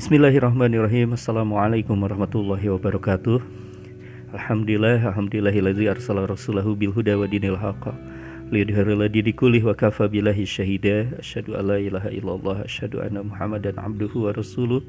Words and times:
Bismillahirrahmanirrahim. 0.00 1.12
Assalamualaikum 1.12 1.92
warahmatullahi 1.92 2.72
wabarakatuh. 2.72 3.36
Alhamdulillah 4.32 4.96
Alhamdulillahilladzi 5.12 5.92
arsala 5.92 6.24
rasulahu 6.24 6.72
bil 6.72 6.88
huda 6.96 7.20
wa 7.20 7.28
dinil 7.28 7.60
haqqa 7.60 7.92
liyudhhirala 8.48 9.12
dini 9.12 9.36
kullih 9.36 9.60
wa 9.60 9.76
kafa 9.76 10.08
billahi 10.08 10.48
syahida. 10.48 11.12
Asyhadu 11.20 11.52
an 11.52 11.68
la 11.68 11.76
ilaha 11.76 12.08
illallah 12.08 12.64
asyhadu 12.64 13.04
anna 13.04 13.20
muhammadan 13.20 13.76
abduhu 13.76 14.24
wa 14.24 14.32
rasuluh. 14.32 14.80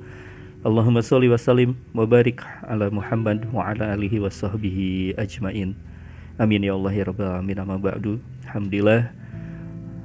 Allahumma 0.63 1.03
sholli 1.03 1.27
wa 1.27 1.35
sallim 1.35 1.75
wa 1.91 2.07
barik 2.07 2.39
ala 2.63 2.87
Muhammad 2.87 3.51
wa 3.51 3.67
ala 3.67 3.91
alihi 3.91 4.15
wa 4.15 4.31
sahbihi 4.31 5.19
ajmain. 5.19 5.75
Amin 6.39 6.63
ya 6.63 6.71
Allah 6.71 6.95
ya 6.95 7.11
rabbal 7.11 7.35
alamin. 7.35 7.59
Amma 7.59 7.75
ba'du. 7.75 8.23
Alhamdulillah 8.47 9.11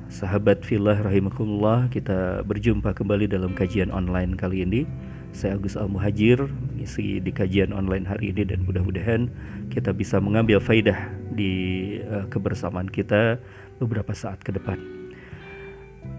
Sahabat 0.07 0.63
filah 0.63 0.95
rahimakumullah 1.03 1.91
Kita 1.91 2.47
berjumpa 2.47 2.95
kembali 2.95 3.27
dalam 3.27 3.59
kajian 3.59 3.91
online 3.91 4.39
kali 4.39 4.63
ini. 4.63 4.87
Saya 5.35 5.59
Agus 5.59 5.75
Al-Muhajir 5.75 6.47
Isi 6.79 7.19
di 7.19 7.35
kajian 7.35 7.75
online 7.75 8.07
hari 8.07 8.31
ini 8.31 8.47
Dan 8.47 8.63
mudah-mudahan 8.63 9.27
kita 9.67 9.91
bisa 9.91 10.23
mengambil 10.23 10.63
faidah 10.63 11.11
Di 11.35 11.53
uh, 12.07 12.23
kebersamaan 12.31 12.87
kita 12.87 13.43
Beberapa 13.83 14.15
saat 14.15 14.39
ke 14.47 14.55
depan. 14.55 14.79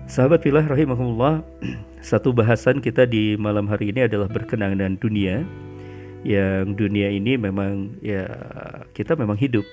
Sahabat 0.03 0.43
filah 0.43 0.67
rahimakumullah 0.67 1.47
Satu 2.03 2.35
bahasan 2.35 2.83
kita 2.83 3.07
di 3.07 3.39
malam 3.39 3.71
hari 3.71 3.95
ini 3.95 4.03
adalah 4.03 4.27
berkenaan 4.27 4.75
dengan 4.75 4.99
dunia. 4.99 5.47
Yang 6.27 6.75
dunia 6.75 7.07
ini 7.07 7.39
memang 7.39 8.03
ya 8.03 8.27
kita 8.91 9.15
memang 9.15 9.39
hidup 9.39 9.63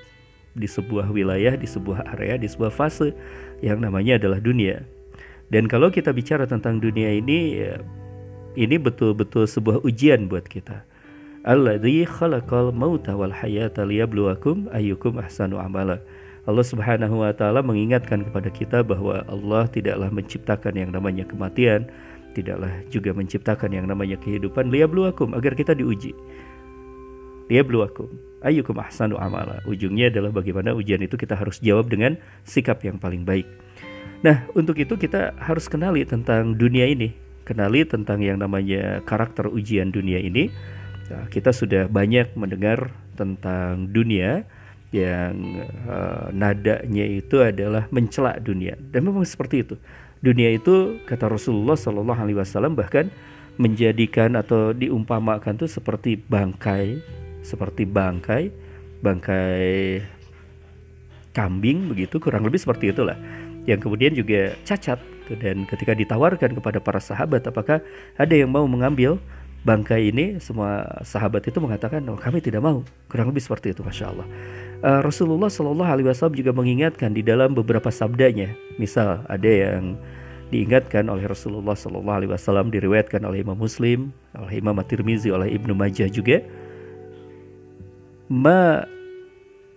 di 0.54 0.70
sebuah 0.70 1.10
wilayah, 1.10 1.58
di 1.58 1.66
sebuah 1.66 2.14
area, 2.14 2.38
di 2.38 2.46
sebuah 2.46 2.70
fase 2.70 3.10
yang 3.60 3.82
namanya 3.82 4.16
adalah 4.18 4.38
dunia. 4.38 4.86
Dan 5.50 5.68
kalau 5.68 5.92
kita 5.92 6.14
bicara 6.14 6.48
tentang 6.48 6.80
dunia 6.80 7.10
ini, 7.14 7.60
ya, 7.60 7.78
ini 8.54 8.78
betul-betul 8.78 9.44
sebuah 9.44 9.82
ujian 9.82 10.30
buat 10.30 10.46
kita. 10.46 10.86
Alladzi 11.44 12.08
khalaqal 12.08 12.72
mauta 12.72 13.12
wal 13.12 13.34
hayata 13.34 13.84
liyabluwakum 13.84 14.72
ayyukum 14.72 15.20
ahsanu 15.20 15.60
amala. 15.60 16.00
Allah 16.44 16.64
Subhanahu 16.64 17.20
wa 17.20 17.32
taala 17.36 17.60
mengingatkan 17.60 18.24
kepada 18.24 18.48
kita 18.48 18.80
bahwa 18.80 19.24
Allah 19.28 19.68
tidaklah 19.68 20.08
menciptakan 20.08 20.72
yang 20.76 20.90
namanya 20.92 21.28
kematian, 21.28 21.88
tidaklah 22.32 22.72
juga 22.88 23.12
menciptakan 23.12 23.76
yang 23.76 23.84
namanya 23.88 24.16
kehidupan 24.20 24.72
liyabluwakum 24.72 25.36
agar 25.36 25.52
kita 25.52 25.76
diuji. 25.76 26.16
Liyabluwakum 27.52 28.08
ayyukum 28.44 28.76
ahsanu 28.78 29.16
amala. 29.16 29.64
Ujungnya 29.64 30.12
adalah 30.12 30.30
bagaimana 30.30 30.76
ujian 30.76 31.00
itu 31.00 31.16
kita 31.16 31.34
harus 31.34 31.58
jawab 31.64 31.88
dengan 31.88 32.20
sikap 32.44 32.84
yang 32.84 33.00
paling 33.00 33.24
baik. 33.24 33.48
Nah, 34.24 34.44
untuk 34.56 34.76
itu 34.80 34.96
kita 34.96 35.36
harus 35.36 35.68
kenali 35.68 36.04
tentang 36.04 36.56
dunia 36.56 36.88
ini, 36.88 37.12
kenali 37.44 37.84
tentang 37.84 38.24
yang 38.24 38.40
namanya 38.40 39.04
karakter 39.04 39.48
ujian 39.48 39.92
dunia 39.92 40.20
ini. 40.20 40.48
Nah, 41.12 41.28
kita 41.28 41.52
sudah 41.52 41.88
banyak 41.88 42.32
mendengar 42.32 42.88
tentang 43.16 43.92
dunia 43.92 44.48
yang 44.94 45.34
uh, 45.90 46.30
nadanya 46.30 47.04
itu 47.04 47.42
adalah 47.42 47.90
mencela 47.90 48.38
dunia 48.38 48.78
dan 48.94 49.04
memang 49.04 49.26
seperti 49.26 49.66
itu. 49.66 49.74
Dunia 50.24 50.56
itu 50.56 51.02
kata 51.04 51.28
Rasulullah 51.28 51.76
Shallallahu 51.76 52.16
Alaihi 52.16 52.38
Wasallam 52.40 52.78
bahkan 52.78 53.12
menjadikan 53.60 54.38
atau 54.38 54.72
diumpamakan 54.72 55.60
tuh 55.60 55.68
seperti 55.68 56.16
bangkai 56.16 57.02
seperti 57.44 57.84
bangkai 57.84 58.50
bangkai 59.04 60.00
kambing 61.36 61.92
begitu 61.92 62.16
kurang 62.16 62.48
lebih 62.48 62.62
seperti 62.62 62.94
itulah. 62.94 63.18
Yang 63.68 63.84
kemudian 63.84 64.12
juga 64.16 64.56
cacat 64.64 65.00
dan 65.40 65.68
ketika 65.68 65.92
ditawarkan 65.92 66.56
kepada 66.56 66.78
para 66.80 67.00
sahabat 67.00 67.44
apakah 67.44 67.84
ada 68.16 68.34
yang 68.34 68.48
mau 68.48 68.64
mengambil 68.64 69.20
bangkai 69.64 70.08
ini? 70.08 70.40
Semua 70.40 71.00
sahabat 71.04 71.44
itu 71.44 71.60
mengatakan 71.60 72.00
oh 72.08 72.16
kami 72.16 72.40
tidak 72.40 72.64
mau. 72.64 72.80
Kurang 73.12 73.28
lebih 73.28 73.44
seperti 73.44 73.76
itu 73.76 73.84
masya 73.84 74.12
Allah. 74.12 74.28
Uh, 74.84 75.00
Rasulullah 75.00 75.48
Shallallahu 75.48 75.90
Alaihi 75.90 76.08
Wasallam 76.12 76.36
juga 76.36 76.52
mengingatkan 76.52 77.12
di 77.12 77.24
dalam 77.24 77.56
beberapa 77.56 77.88
sabdanya. 77.88 78.52
Misal 78.76 79.24
ada 79.28 79.48
yang 79.48 79.96
diingatkan 80.52 81.08
oleh 81.08 81.24
Rasulullah 81.24 81.72
Shallallahu 81.72 82.16
Alaihi 82.20 82.32
Wasallam 82.36 82.68
diriwayatkan 82.68 83.24
oleh 83.24 83.40
Imam 83.40 83.56
Muslim 83.56 84.12
oleh 84.36 84.60
Imam 84.60 84.76
At-Tirmizi 84.76 85.32
oleh 85.32 85.56
Ibnu 85.56 85.72
Majah 85.72 86.06
juga 86.12 86.44
ma 88.32 88.84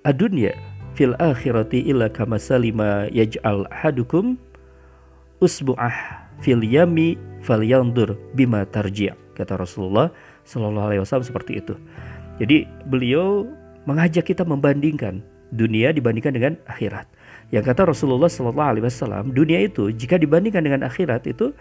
adunya 0.08 0.56
fil 0.96 1.14
akhirati 1.20 1.86
illa 1.86 2.10
kama 2.10 2.40
salima 2.42 3.06
yaj'al 3.12 3.68
hadukum 3.70 4.40
usbu'ah 5.44 6.26
fil 6.42 6.64
yami 6.64 7.20
falyandur 7.46 8.18
bima 8.34 8.66
tarji' 8.66 9.14
kata 9.38 9.62
Rasulullah 9.62 10.10
Shallallahu 10.48 10.88
alaihi 10.90 11.02
wasallam 11.04 11.28
seperti 11.28 11.62
itu. 11.62 11.76
Jadi 12.42 12.66
beliau 12.90 13.46
mengajak 13.86 14.32
kita 14.32 14.48
membandingkan 14.48 15.22
dunia 15.54 15.94
dibandingkan 15.94 16.34
dengan 16.34 16.54
akhirat. 16.66 17.06
Yang 17.54 17.64
kata 17.72 17.82
Rasulullah 17.94 18.32
Shallallahu 18.32 18.70
alaihi 18.76 18.86
wasallam, 18.88 19.32
dunia 19.32 19.62
itu 19.64 19.94
jika 19.94 20.18
dibandingkan 20.18 20.64
dengan 20.66 20.82
akhirat 20.88 21.28
itu 21.30 21.54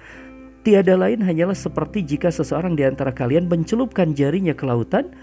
tiada 0.66 0.98
lain 0.98 1.22
hanyalah 1.22 1.54
seperti 1.54 2.02
jika 2.02 2.32
seseorang 2.32 2.74
di 2.74 2.82
antara 2.82 3.14
kalian 3.14 3.46
mencelupkan 3.46 4.16
jarinya 4.16 4.50
ke 4.50 4.66
lautan 4.66 5.14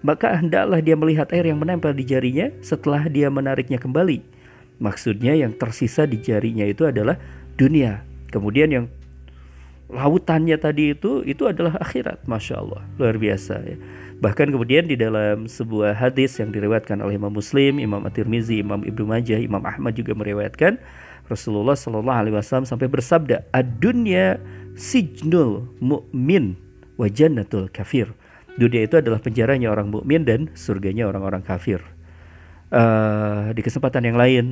maka 0.00 0.32
hendaklah 0.36 0.80
dia 0.80 0.96
melihat 0.96 1.28
air 1.32 1.48
yang 1.48 1.60
menempel 1.60 1.92
di 1.92 2.04
jarinya 2.08 2.48
setelah 2.64 3.04
dia 3.06 3.28
menariknya 3.28 3.76
kembali. 3.76 4.24
Maksudnya 4.80 5.36
yang 5.36 5.52
tersisa 5.52 6.08
di 6.08 6.16
jarinya 6.16 6.64
itu 6.64 6.88
adalah 6.88 7.20
dunia. 7.60 8.00
Kemudian 8.32 8.72
yang 8.72 8.86
lautannya 9.92 10.56
tadi 10.56 10.96
itu 10.96 11.20
itu 11.26 11.44
adalah 11.44 11.76
akhirat, 11.82 12.24
masya 12.24 12.62
Allah, 12.62 12.80
luar 12.96 13.20
biasa 13.20 13.54
ya. 13.66 13.76
Bahkan 14.20 14.52
kemudian 14.52 14.84
di 14.84 15.00
dalam 15.00 15.48
sebuah 15.48 15.96
hadis 15.96 16.36
yang 16.36 16.52
diriwayatkan 16.52 17.00
oleh 17.00 17.16
Imam 17.16 17.32
Muslim, 17.32 17.80
Imam 17.80 18.04
At-Tirmizi, 18.04 18.60
Imam 18.60 18.84
Ibnu 18.84 19.08
Majah, 19.08 19.40
Imam 19.40 19.64
Ahmad 19.64 19.96
juga 19.96 20.12
meriwayatkan 20.12 20.76
Rasulullah 21.28 21.72
Shallallahu 21.72 22.20
Alaihi 22.26 22.36
Wasallam 22.36 22.68
sampai 22.68 22.90
bersabda, 22.90 23.48
"Ad-dunya 23.48 24.36
sijnul 24.76 25.72
mu'min 25.80 26.56
wa 27.00 27.08
kafir." 27.72 28.12
Dunia 28.60 28.84
itu 28.84 29.00
adalah 29.00 29.24
penjaranya 29.24 29.72
orang 29.72 29.88
mukmin 29.88 30.28
dan 30.28 30.52
surganya 30.52 31.08
orang-orang 31.08 31.40
kafir. 31.40 31.80
Uh, 32.70 33.50
di 33.56 33.64
kesempatan 33.66 34.06
yang 34.06 34.14
lain, 34.20 34.44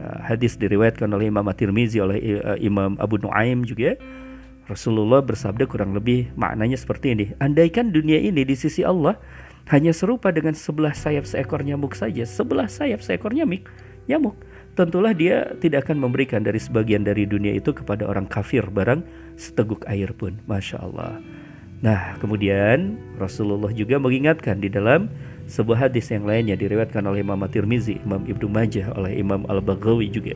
uh, 0.00 0.24
hadis 0.24 0.56
diriwayatkan 0.56 1.10
oleh 1.10 1.28
Imam 1.28 1.44
At-Tirmizi 1.50 2.00
oleh 2.00 2.40
uh, 2.40 2.56
Imam 2.56 2.94
Abu 2.96 3.18
Nuaim 3.18 3.66
juga. 3.66 3.98
Rasulullah 4.70 5.20
bersabda 5.20 5.66
kurang 5.68 5.92
lebih 5.92 6.32
maknanya 6.38 6.78
seperti 6.78 7.12
ini. 7.12 7.26
Andaikan 7.42 7.90
dunia 7.92 8.20
ini 8.20 8.44
di 8.46 8.56
sisi 8.56 8.86
Allah 8.86 9.18
hanya 9.68 9.92
serupa 9.92 10.32
dengan 10.32 10.56
sebelah 10.56 10.96
sayap 10.96 11.28
seekor 11.28 11.60
nyamuk 11.60 11.92
saja, 11.92 12.24
sebelah 12.24 12.68
sayap 12.72 13.04
seekor 13.04 13.36
nyamuk, 13.36 13.68
nyamuk, 14.08 14.36
tentulah 14.72 15.12
dia 15.12 15.52
tidak 15.60 15.88
akan 15.88 16.08
memberikan 16.08 16.40
dari 16.40 16.56
sebagian 16.56 17.04
dari 17.04 17.28
dunia 17.28 17.52
itu 17.52 17.76
kepada 17.76 18.08
orang 18.08 18.24
kafir 18.24 18.64
barang 18.64 19.04
seteguk 19.36 19.84
air 19.90 20.14
pun. 20.16 20.40
Masya 20.48 20.80
Allah. 20.80 21.20
Nah, 21.78 22.18
kemudian 22.18 22.98
Rasulullah 23.22 23.70
juga 23.70 24.02
mengingatkan 24.02 24.58
di 24.58 24.66
dalam 24.66 25.06
sebuah 25.46 25.88
hadis 25.88 26.10
yang 26.10 26.26
lainnya 26.26 26.58
diriwayatkan 26.58 27.06
oleh 27.06 27.22
Imam 27.22 27.38
At-Tirmizi, 27.38 28.02
Imam 28.02 28.26
Ibnu 28.26 28.50
Majah, 28.50 28.90
oleh 28.98 29.14
Imam 29.14 29.46
Al-Baghawi 29.46 30.10
juga. 30.10 30.34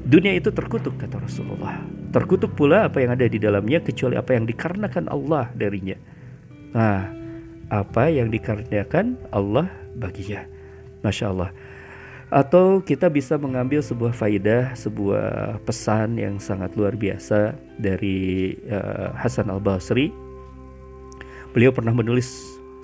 Dunia 0.00 0.32
itu 0.40 0.48
terkutuk 0.48 0.96
kata 0.96 1.20
Rasulullah. 1.20 1.84
Terkutuk 2.10 2.56
pula 2.56 2.88
apa 2.88 3.04
yang 3.04 3.12
ada 3.12 3.28
di 3.28 3.36
dalamnya 3.36 3.84
kecuali 3.84 4.16
apa 4.16 4.32
yang 4.32 4.48
dikarenakan 4.48 5.06
Allah 5.12 5.52
darinya. 5.52 5.94
Nah, 6.72 7.12
apa 7.68 8.08
yang 8.08 8.32
dikarenakan 8.32 9.20
Allah 9.30 9.68
baginya. 9.94 10.48
Masya 11.04 11.30
Allah. 11.30 11.52
Atau 12.30 12.80
kita 12.80 13.10
bisa 13.10 13.36
mengambil 13.36 13.82
sebuah 13.84 14.14
faidah, 14.14 14.72
sebuah 14.78 15.60
pesan 15.66 16.16
yang 16.16 16.38
sangat 16.40 16.72
luar 16.78 16.94
biasa 16.94 17.58
dari 17.76 18.54
uh, 18.70 19.12
Hasan 19.18 19.50
Al-Basri 19.50 20.29
Beliau 21.50 21.74
pernah 21.74 21.90
menulis 21.90 22.30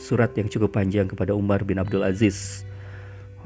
surat 0.03 0.35
yang 0.35 0.51
cukup 0.51 0.75
panjang 0.75 1.07
kepada 1.07 1.31
Umar 1.39 1.63
bin 1.63 1.79
Abdul 1.79 2.03
Aziz. 2.03 2.67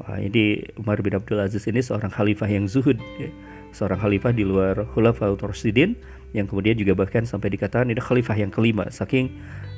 Wah, 0.01 0.17
ini 0.17 0.65
Umar 0.81 1.05
bin 1.05 1.13
Abdul 1.13 1.45
Aziz 1.45 1.69
ini 1.69 1.85
seorang 1.85 2.09
khalifah 2.09 2.49
yang 2.49 2.65
zuhud, 2.65 2.97
ya. 3.21 3.29
seorang 3.77 4.01
khalifah 4.01 4.33
di 4.33 4.49
luar 4.49 4.89
Khulafaul 4.97 5.37
Rasyidin 5.37 5.93
yang 6.33 6.49
kemudian 6.49 6.73
juga 6.73 6.97
bahkan 6.97 7.29
sampai 7.29 7.53
dikatakan 7.53 7.93
ini 7.93 8.01
khalifah 8.01 8.33
yang 8.33 8.49
kelima 8.49 8.89
saking 8.89 9.29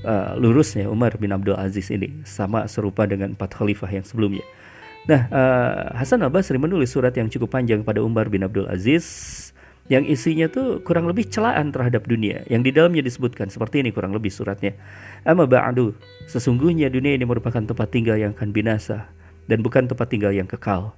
uh, 0.06 0.39
lurusnya 0.39 0.87
Umar 0.87 1.19
bin 1.19 1.35
Abdul 1.35 1.59
Aziz 1.59 1.91
ini 1.91 2.23
sama 2.23 2.71
serupa 2.71 3.03
dengan 3.11 3.35
empat 3.35 3.59
khalifah 3.59 3.91
yang 3.91 4.06
sebelumnya. 4.06 4.47
Nah, 5.11 5.27
uh, 5.27 5.99
Hasan 5.99 6.23
Al 6.23 6.31
Basri 6.31 6.55
menulis 6.55 6.95
surat 6.95 7.11
yang 7.19 7.27
cukup 7.27 7.50
panjang 7.50 7.83
kepada 7.83 7.99
Umar 7.99 8.31
bin 8.31 8.47
Abdul 8.47 8.71
Aziz 8.71 9.50
yang 9.90 10.06
isinya 10.06 10.46
tuh 10.46 10.79
kurang 10.87 11.11
lebih 11.11 11.26
celaan 11.26 11.75
terhadap 11.75 12.06
dunia 12.06 12.46
yang 12.46 12.62
di 12.62 12.70
dalamnya 12.70 13.02
disebutkan 13.02 13.50
seperti 13.50 13.82
ini 13.82 13.90
kurang 13.90 14.14
lebih 14.14 14.31
suratnya 14.31 14.79
amma 15.26 15.49
ba'du 15.49 15.94
sesungguhnya 16.31 16.90
dunia 16.93 17.19
ini 17.19 17.26
merupakan 17.26 17.62
tempat 17.62 17.88
tinggal 17.90 18.14
yang 18.14 18.34
akan 18.34 18.55
binasa 18.55 19.11
dan 19.50 19.62
bukan 19.62 19.90
tempat 19.90 20.06
tinggal 20.06 20.31
yang 20.31 20.46
kekal 20.46 20.94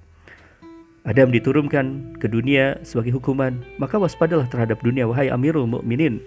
Adam 1.04 1.28
diturunkan 1.28 2.16
ke 2.16 2.28
dunia 2.28 2.80
sebagai 2.84 3.16
hukuman 3.16 3.60
maka 3.80 3.96
waspadalah 3.96 4.48
terhadap 4.48 4.80
dunia 4.80 5.08
wahai 5.08 5.28
amirul 5.32 5.68
mukminin 5.68 6.20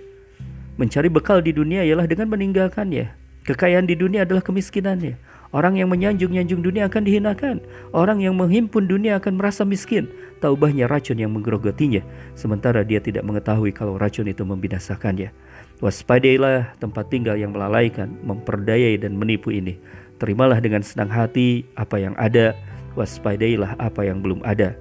Mencari 0.77 1.09
bekal 1.09 1.41
di 1.41 1.49
dunia 1.57 1.81
ialah 1.81 2.05
dengan 2.05 2.29
meninggalkannya. 2.29 3.09
Kekayaan 3.49 3.89
di 3.89 3.97
dunia 3.97 4.29
adalah 4.29 4.45
kemiskinannya. 4.45 5.17
Orang 5.49 5.73
yang 5.73 5.89
menyanjung-nyanjung 5.89 6.61
dunia 6.61 6.85
akan 6.85 7.01
dihinakan. 7.01 7.65
Orang 7.97 8.21
yang 8.21 8.37
menghimpun 8.37 8.85
dunia 8.85 9.17
akan 9.17 9.41
merasa 9.41 9.65
miskin. 9.65 10.05
Taubahnya 10.37 10.85
racun 10.85 11.17
yang 11.17 11.33
menggerogotinya. 11.33 12.05
Sementara 12.37 12.85
dia 12.85 13.01
tidak 13.01 13.25
mengetahui 13.25 13.73
kalau 13.73 13.97
racun 13.97 14.29
itu 14.29 14.45
membinasakannya. 14.45 15.33
Waspadailah 15.81 16.77
tempat 16.77 17.09
tinggal 17.09 17.37
yang 17.37 17.53
melalaikan, 17.53 18.13
memperdayai 18.21 19.01
dan 19.01 19.17
menipu 19.17 19.49
ini. 19.49 19.77
Terimalah 20.21 20.61
dengan 20.61 20.85
senang 20.85 21.09
hati 21.09 21.65
apa 21.73 21.97
yang 21.97 22.13
ada. 22.21 22.53
Waspadailah 22.93 23.77
apa 23.81 24.05
yang 24.05 24.21
belum 24.21 24.45
ada. 24.45 24.77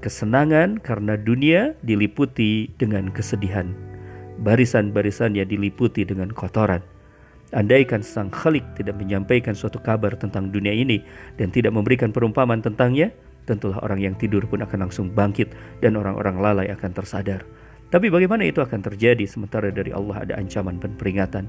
Kesenangan 0.00 0.80
karena 0.84 1.16
dunia 1.16 1.72
diliputi 1.80 2.68
dengan 2.76 3.08
kesedihan 3.08 3.72
barisan-barisannya 4.40 5.46
diliputi 5.46 6.02
dengan 6.02 6.32
kotoran. 6.34 6.82
Andaikan 7.54 8.02
sang 8.02 8.34
khalik 8.34 8.66
tidak 8.74 8.98
menyampaikan 8.98 9.54
suatu 9.54 9.78
kabar 9.78 10.18
tentang 10.18 10.50
dunia 10.50 10.74
ini 10.74 10.98
dan 11.38 11.54
tidak 11.54 11.70
memberikan 11.70 12.10
perumpamaan 12.10 12.58
tentangnya, 12.58 13.14
tentulah 13.44 13.80
orang 13.84 14.00
yang 14.00 14.14
tidur 14.16 14.44
pun 14.48 14.64
akan 14.64 14.88
langsung 14.88 15.12
bangkit 15.12 15.52
dan 15.84 15.96
orang-orang 16.00 16.40
lalai 16.40 16.66
akan 16.72 16.90
tersadar. 16.92 17.44
Tapi 17.92 18.10
bagaimana 18.10 18.42
itu 18.48 18.58
akan 18.58 18.80
terjadi 18.82 19.22
sementara 19.28 19.70
dari 19.70 19.94
Allah 19.94 20.26
ada 20.26 20.34
ancaman 20.40 20.82
dan 20.82 20.98
peringatan? 20.98 21.46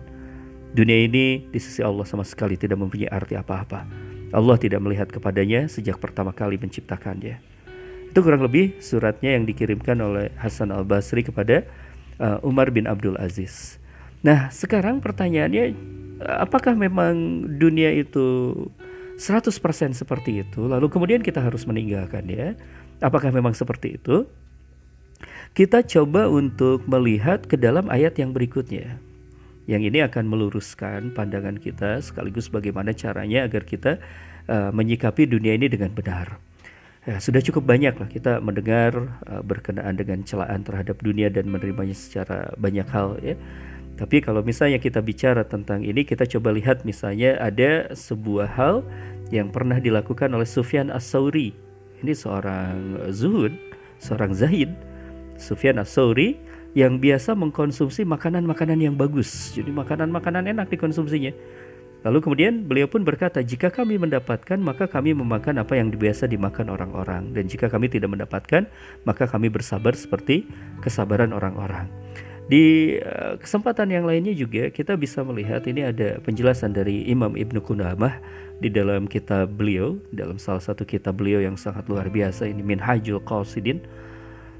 Dunia 0.75 1.07
ini 1.07 1.47
di 1.47 1.59
sisi 1.59 1.79
Allah 1.81 2.03
sama 2.03 2.27
sekali 2.27 2.59
tidak 2.59 2.77
mempunyai 2.77 3.09
arti 3.09 3.39
apa-apa. 3.39 3.87
Allah 4.35 4.57
tidak 4.59 4.83
melihat 4.83 5.07
kepadanya 5.07 5.71
sejak 5.71 5.97
pertama 5.97 6.35
kali 6.35 6.59
menciptakannya. 6.59 7.39
Itu 8.11 8.19
kurang 8.19 8.43
lebih 8.43 8.77
suratnya 8.83 9.39
yang 9.39 9.47
dikirimkan 9.47 9.95
oleh 10.03 10.35
Hasan 10.35 10.75
al-Basri 10.75 11.23
kepada 11.23 11.63
uh, 12.19 12.43
Umar 12.43 12.71
bin 12.75 12.85
Abdul 12.91 13.15
Aziz. 13.15 13.79
Nah, 14.19 14.51
sekarang 14.51 14.99
pertanyaannya 14.99 15.75
apakah 16.23 16.75
memang 16.75 17.45
dunia 17.59 17.91
itu 17.95 18.51
100% 19.15 19.51
seperti 19.95 20.43
itu 20.43 20.67
lalu 20.67 20.91
kemudian 20.91 21.23
kita 21.23 21.39
harus 21.39 21.63
meninggalkan 21.63 22.27
ya? 22.27 22.55
Apakah 22.99 23.31
memang 23.31 23.55
seperti 23.55 23.99
itu? 23.99 24.27
Kita 25.55 25.87
coba 25.87 26.27
untuk 26.27 26.83
melihat 26.83 27.47
ke 27.47 27.55
dalam 27.55 27.87
ayat 27.87 28.19
yang 28.19 28.35
berikutnya. 28.35 28.99
Yang 29.65 29.81
ini 29.87 29.99
akan 30.03 30.27
meluruskan 30.27 31.15
pandangan 31.15 31.57
kita 31.57 32.03
sekaligus 32.03 32.51
bagaimana 32.51 32.91
caranya 32.91 33.47
agar 33.47 33.63
kita 33.63 34.03
uh, 34.51 34.69
menyikapi 34.75 35.25
dunia 35.25 35.55
ini 35.55 35.71
dengan 35.71 35.95
benar. 35.95 36.37
Ya, 37.05 37.21
sudah 37.21 37.37
cukup 37.39 37.69
banyak 37.69 37.93
lah 38.01 38.09
kita 38.09 38.41
mendengar 38.41 39.21
uh, 39.29 39.41
berkenaan 39.45 39.93
dengan 39.93 40.25
celaan 40.25 40.65
terhadap 40.65 40.99
dunia 40.99 41.29
dan 41.29 41.47
menerimanya 41.49 41.93
secara 41.93 42.51
banyak 42.57 42.87
hal 42.89 43.17
ya. 43.21 43.39
Tapi 43.95 44.19
kalau 44.19 44.43
misalnya 44.43 44.75
kita 44.75 44.99
bicara 44.99 45.47
tentang 45.47 45.79
ini, 45.87 46.03
kita 46.03 46.27
coba 46.27 46.51
lihat 46.51 46.83
misalnya 46.83 47.39
ada 47.39 47.95
sebuah 47.95 48.47
hal 48.51 48.75
yang 49.31 49.49
pernah 49.55 49.79
dilakukan 49.79 50.27
oleh 50.35 50.43
Sufyan 50.43 50.91
As-Sauri. 50.91 51.55
Ini 52.03 52.11
seorang 52.11 53.07
zuhud, 53.15 53.55
seorang 54.03 54.35
zahid. 54.35 54.75
Sufyan 55.39 55.79
As-Sauri 55.79 56.35
yang 56.75 56.99
biasa 56.99 57.39
mengkonsumsi 57.39 58.03
makanan-makanan 58.03 58.83
yang 58.83 58.95
bagus. 58.99 59.55
Jadi 59.55 59.71
makanan-makanan 59.71 60.51
enak 60.51 60.67
dikonsumsinya. 60.67 61.31
Lalu 62.05 62.21
kemudian 62.21 62.67
beliau 62.69 62.85
pun 62.85 63.01
berkata, 63.01 63.41
jika 63.41 63.73
kami 63.73 63.97
mendapatkan 63.97 64.61
maka 64.61 64.85
kami 64.85 65.17
memakan 65.17 65.57
apa 65.57 65.73
yang 65.73 65.89
biasa 65.89 66.29
dimakan 66.29 66.69
orang-orang 66.69 67.33
dan 67.33 67.49
jika 67.49 67.65
kami 67.65 67.89
tidak 67.89 68.13
mendapatkan 68.13 68.69
maka 69.09 69.25
kami 69.25 69.49
bersabar 69.49 69.97
seperti 69.97 70.45
kesabaran 70.85 71.33
orang-orang. 71.33 72.04
Di 72.45 72.97
uh, 73.01 73.41
kesempatan 73.41 73.89
yang 73.89 74.05
lainnya 74.05 74.29
juga 74.37 74.69
kita 74.69 74.93
bisa 74.93 75.25
melihat 75.25 75.65
ini 75.65 75.81
ada 75.81 76.21
penjelasan 76.21 76.77
dari 76.77 77.01
Imam 77.09 77.33
Ibnu 77.33 77.57
Qudamah 77.57 78.21
di 78.61 78.69
dalam 78.69 79.09
kitab 79.09 79.57
beliau, 79.57 79.97
dalam 80.13 80.37
salah 80.37 80.61
satu 80.61 80.85
kitab 80.85 81.17
beliau 81.17 81.41
yang 81.41 81.57
sangat 81.57 81.89
luar 81.89 82.05
biasa 82.05 82.45
ini 82.45 82.61
Minhajul 82.61 83.17
Qasidin. 83.25 83.81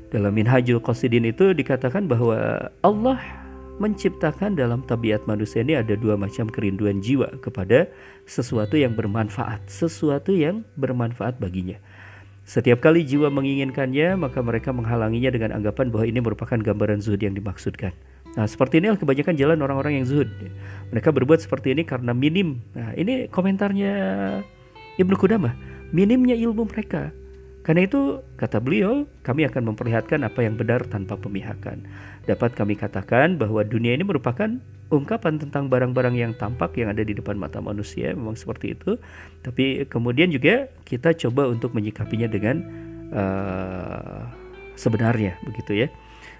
Dalam 0.09 0.33
Minhajul 0.33 0.81
Qasidin 0.81 1.29
itu 1.29 1.53
dikatakan 1.53 2.09
bahwa 2.09 2.73
Allah 2.81 3.21
menciptakan 3.77 4.55
dalam 4.55 4.81
tabiat 4.87 5.27
manusia 5.27 5.61
ini 5.61 5.75
ada 5.75 5.93
dua 5.99 6.15
macam 6.15 6.47
kerinduan 6.47 7.03
jiwa 7.03 7.27
kepada 7.43 7.91
sesuatu 8.23 8.79
yang 8.79 8.95
bermanfaat, 8.95 9.67
sesuatu 9.67 10.31
yang 10.31 10.63
bermanfaat 10.79 11.37
baginya. 11.37 11.77
Setiap 12.45 12.77
kali 12.77 13.01
jiwa 13.01 13.33
menginginkannya, 13.33 14.21
maka 14.21 14.37
mereka 14.45 14.69
menghalanginya 14.69 15.33
dengan 15.33 15.57
anggapan 15.57 15.89
bahwa 15.89 16.05
ini 16.05 16.21
merupakan 16.21 16.61
gambaran 16.61 17.01
zuhud 17.01 17.17
yang 17.17 17.33
dimaksudkan. 17.33 17.89
Nah, 18.37 18.45
seperti 18.45 18.77
inilah 18.77 19.01
kebanyakan 19.01 19.33
jalan 19.33 19.57
orang-orang 19.65 19.97
yang 19.97 20.05
zuhud. 20.05 20.29
Mereka 20.93 21.09
berbuat 21.09 21.41
seperti 21.41 21.73
ini 21.73 21.81
karena 21.81 22.13
minim. 22.13 22.61
Nah, 22.77 22.93
ini 22.93 23.25
komentarnya 23.33 23.93
Ibnu 25.01 25.15
Qudamah. 25.17 25.57
Minimnya 25.89 26.37
ilmu 26.37 26.69
mereka. 26.69 27.09
Karena 27.65 27.89
itu, 27.89 28.21
kata 28.37 28.61
beliau, 28.61 29.09
kami 29.25 29.49
akan 29.49 29.73
memperlihatkan 29.73 30.21
apa 30.21 30.45
yang 30.45 30.53
benar 30.53 30.85
tanpa 30.85 31.17
pemihakan. 31.17 31.81
Dapat 32.29 32.53
kami 32.53 32.77
katakan 32.77 33.41
bahwa 33.41 33.65
dunia 33.65 33.97
ini 33.97 34.05
merupakan 34.05 34.61
ungkapan 34.93 35.41
tentang 35.41 35.69
barang-barang 35.69 36.15
yang 36.15 36.31
tampak 36.37 36.77
yang 36.77 36.93
ada 36.93 37.01
di 37.01 37.17
depan 37.17 37.37
mata 37.37 37.57
manusia, 37.61 38.13
memang 38.13 38.37
seperti 38.37 38.77
itu. 38.77 38.97
Tapi 39.41 39.89
kemudian 39.89 40.29
juga 40.29 40.69
kita 40.85 41.13
coba 41.15 41.49
untuk 41.49 41.73
menyikapinya 41.73 42.29
dengan 42.29 42.61
uh, 43.13 44.29
sebenarnya, 44.77 45.37
begitu 45.45 45.85
ya. 45.85 45.87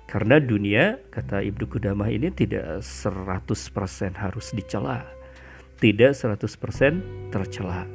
Karena 0.06 0.38
dunia, 0.38 1.02
kata 1.10 1.42
Ibnu 1.42 1.66
Kudamah 1.66 2.14
ini 2.14 2.30
tidak 2.30 2.86
100% 2.86 3.42
harus 4.22 4.54
dicela. 4.54 5.02
Tidak 5.82 6.14
100% 6.14 7.34
tercela 7.34 7.90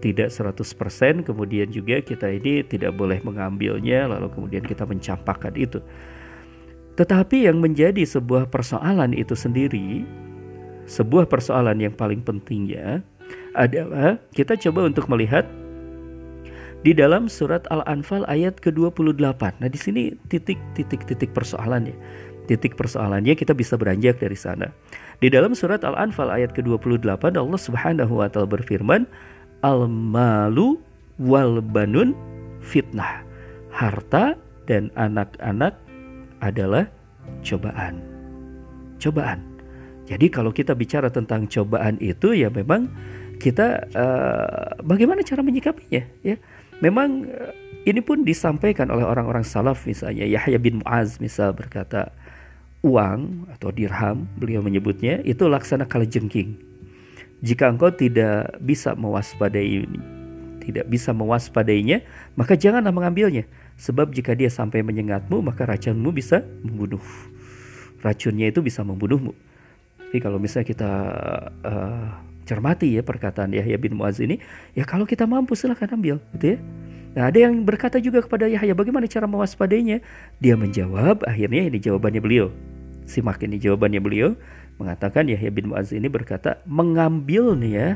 tidak 0.00 0.32
100% 0.32 1.28
kemudian 1.28 1.68
juga 1.68 2.00
kita 2.00 2.32
ini 2.32 2.64
tidak 2.64 2.96
boleh 2.96 3.20
mengambilnya 3.20 4.08
lalu 4.08 4.32
kemudian 4.32 4.64
kita 4.64 4.88
mencampakkan 4.88 5.52
itu. 5.54 5.84
Tetapi 7.00 7.48
yang 7.48 7.64
menjadi 7.64 8.04
sebuah 8.04 8.52
persoalan 8.52 9.16
itu 9.16 9.32
sendiri, 9.32 10.04
sebuah 10.84 11.32
persoalan 11.32 11.80
yang 11.80 11.96
paling 11.96 12.20
pentingnya 12.20 13.00
adalah 13.56 14.20
kita 14.36 14.52
coba 14.68 14.84
untuk 14.84 15.08
melihat 15.08 15.48
di 16.84 16.92
dalam 16.92 17.24
surat 17.24 17.64
Al-Anfal 17.72 18.28
ayat 18.28 18.60
ke-28. 18.60 19.64
Nah, 19.64 19.68
di 19.72 19.80
sini 19.80 20.02
titik-titik-titik 20.28 21.32
persoalannya. 21.32 21.96
Titik 22.44 22.76
persoalannya 22.76 23.32
kita 23.32 23.56
bisa 23.56 23.80
beranjak 23.80 24.20
dari 24.20 24.36
sana. 24.36 24.68
Di 25.24 25.32
dalam 25.32 25.56
surat 25.56 25.80
Al-Anfal 25.80 26.28
ayat 26.28 26.52
ke-28 26.52 27.32
Allah 27.32 27.60
Subhanahu 27.60 28.20
wa 28.20 28.28
taala 28.28 28.44
berfirman, 28.44 29.08
al-malu 29.64 30.76
wal 31.16 31.64
banun 31.64 32.12
fitnah. 32.60 33.24
Harta 33.72 34.36
dan 34.68 34.92
anak-anak 35.00 35.89
adalah 36.40 36.88
cobaan. 37.44 38.00
Cobaan. 39.00 39.40
Jadi 40.08 40.26
kalau 40.26 40.50
kita 40.50 40.74
bicara 40.74 41.06
tentang 41.12 41.46
cobaan 41.46 41.96
itu 42.02 42.34
ya 42.34 42.50
memang 42.50 42.90
kita 43.38 43.86
uh, 43.94 44.82
bagaimana 44.82 45.22
cara 45.22 45.40
menyikapinya 45.40 46.02
ya. 46.26 46.36
Memang 46.80 47.28
uh, 47.28 47.52
ini 47.86 48.00
pun 48.04 48.26
disampaikan 48.26 48.90
oleh 48.92 49.06
orang-orang 49.06 49.46
salaf 49.46 49.88
misalnya 49.88 50.26
Yahya 50.28 50.58
bin 50.60 50.84
Muaz 50.84 51.16
misal 51.22 51.56
berkata 51.56 52.12
uang 52.80 53.48
atau 53.56 53.68
dirham 53.72 54.24
beliau 54.36 54.64
menyebutnya 54.64 55.20
itu 55.24 55.44
laksana 55.48 55.84
kalajengking 55.84 56.56
jika 57.40 57.72
engkau 57.72 57.92
tidak 57.92 58.52
bisa 58.60 58.92
mewaspadai 58.96 59.84
tidak 60.70 60.86
bisa 60.86 61.10
mewaspadainya, 61.10 62.06
maka 62.38 62.54
janganlah 62.54 62.94
mengambilnya. 62.94 63.44
Sebab 63.74 64.14
jika 64.14 64.38
dia 64.38 64.48
sampai 64.48 64.86
menyengatmu, 64.86 65.42
maka 65.42 65.66
racunmu 65.66 66.14
bisa 66.14 66.46
membunuh. 66.62 67.02
Racunnya 68.00 68.48
itu 68.48 68.62
bisa 68.62 68.86
membunuhmu. 68.86 69.34
Tapi 69.98 70.18
kalau 70.22 70.38
misalnya 70.38 70.66
kita 70.70 70.92
uh, 71.66 72.06
cermati 72.46 72.94
ya 72.94 73.02
perkataan 73.02 73.54
Yahya 73.54 73.76
bin 73.76 73.98
Muaz 73.98 74.22
ini, 74.22 74.38
ya 74.74 74.86
kalau 74.86 75.04
kita 75.04 75.26
mampu 75.26 75.58
silahkan 75.58 75.90
ambil, 75.92 76.22
gitu 76.38 76.56
ya. 76.56 76.58
Nah, 77.10 77.26
ada 77.26 77.38
yang 77.42 77.66
berkata 77.66 77.98
juga 77.98 78.22
kepada 78.22 78.46
Yahya, 78.46 78.70
bagaimana 78.70 79.10
cara 79.10 79.26
mewaspadainya? 79.26 79.98
Dia 80.38 80.54
menjawab, 80.54 81.26
akhirnya 81.26 81.66
ini 81.66 81.82
jawabannya 81.82 82.22
beliau. 82.22 82.54
Simak 83.10 83.42
ini 83.42 83.58
jawabannya 83.58 83.98
beliau 83.98 84.38
mengatakan 84.80 85.28
Yahya 85.28 85.52
bin 85.52 85.68
Muaz 85.68 85.92
ini 85.92 86.08
berkata 86.08 86.64
mengambil 86.64 87.52
nih 87.52 87.72
ya 87.76 87.88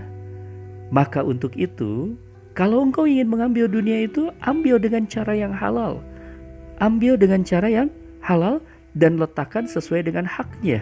maka 0.92 1.24
untuk 1.24 1.56
itu 1.56 2.12
kalau 2.54 2.86
engkau 2.86 3.02
ingin 3.02 3.26
mengambil 3.26 3.66
dunia 3.66 4.06
itu 4.06 4.30
ambil 4.46 4.78
dengan 4.78 5.10
cara 5.10 5.34
yang 5.34 5.50
halal. 5.50 5.98
Ambil 6.78 7.18
dengan 7.18 7.42
cara 7.42 7.66
yang 7.66 7.90
halal 8.22 8.62
dan 8.94 9.18
letakkan 9.18 9.66
sesuai 9.66 10.06
dengan 10.06 10.22
haknya. 10.22 10.78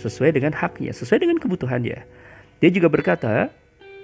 Sesuai 0.00 0.32
dengan 0.32 0.56
haknya 0.56 0.96
sesuai 0.96 1.20
dengan 1.20 1.36
kebutuhannya. 1.36 2.00
Dia 2.64 2.70
juga 2.72 2.88
berkata 2.88 3.52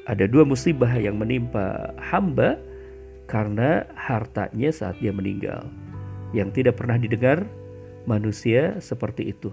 ada 0.05 0.25
dua 0.29 0.45
musibah 0.45 0.93
yang 1.01 1.17
menimpa 1.17 1.97
hamba 1.97 2.61
karena 3.25 3.89
hartanya 3.97 4.69
saat 4.69 5.01
dia 5.01 5.17
meninggal. 5.17 5.65
Yang 6.37 6.61
tidak 6.61 6.77
pernah 6.77 7.01
didengar 7.01 7.49
manusia 8.05 8.77
seperti 8.85 9.33
itu. 9.33 9.49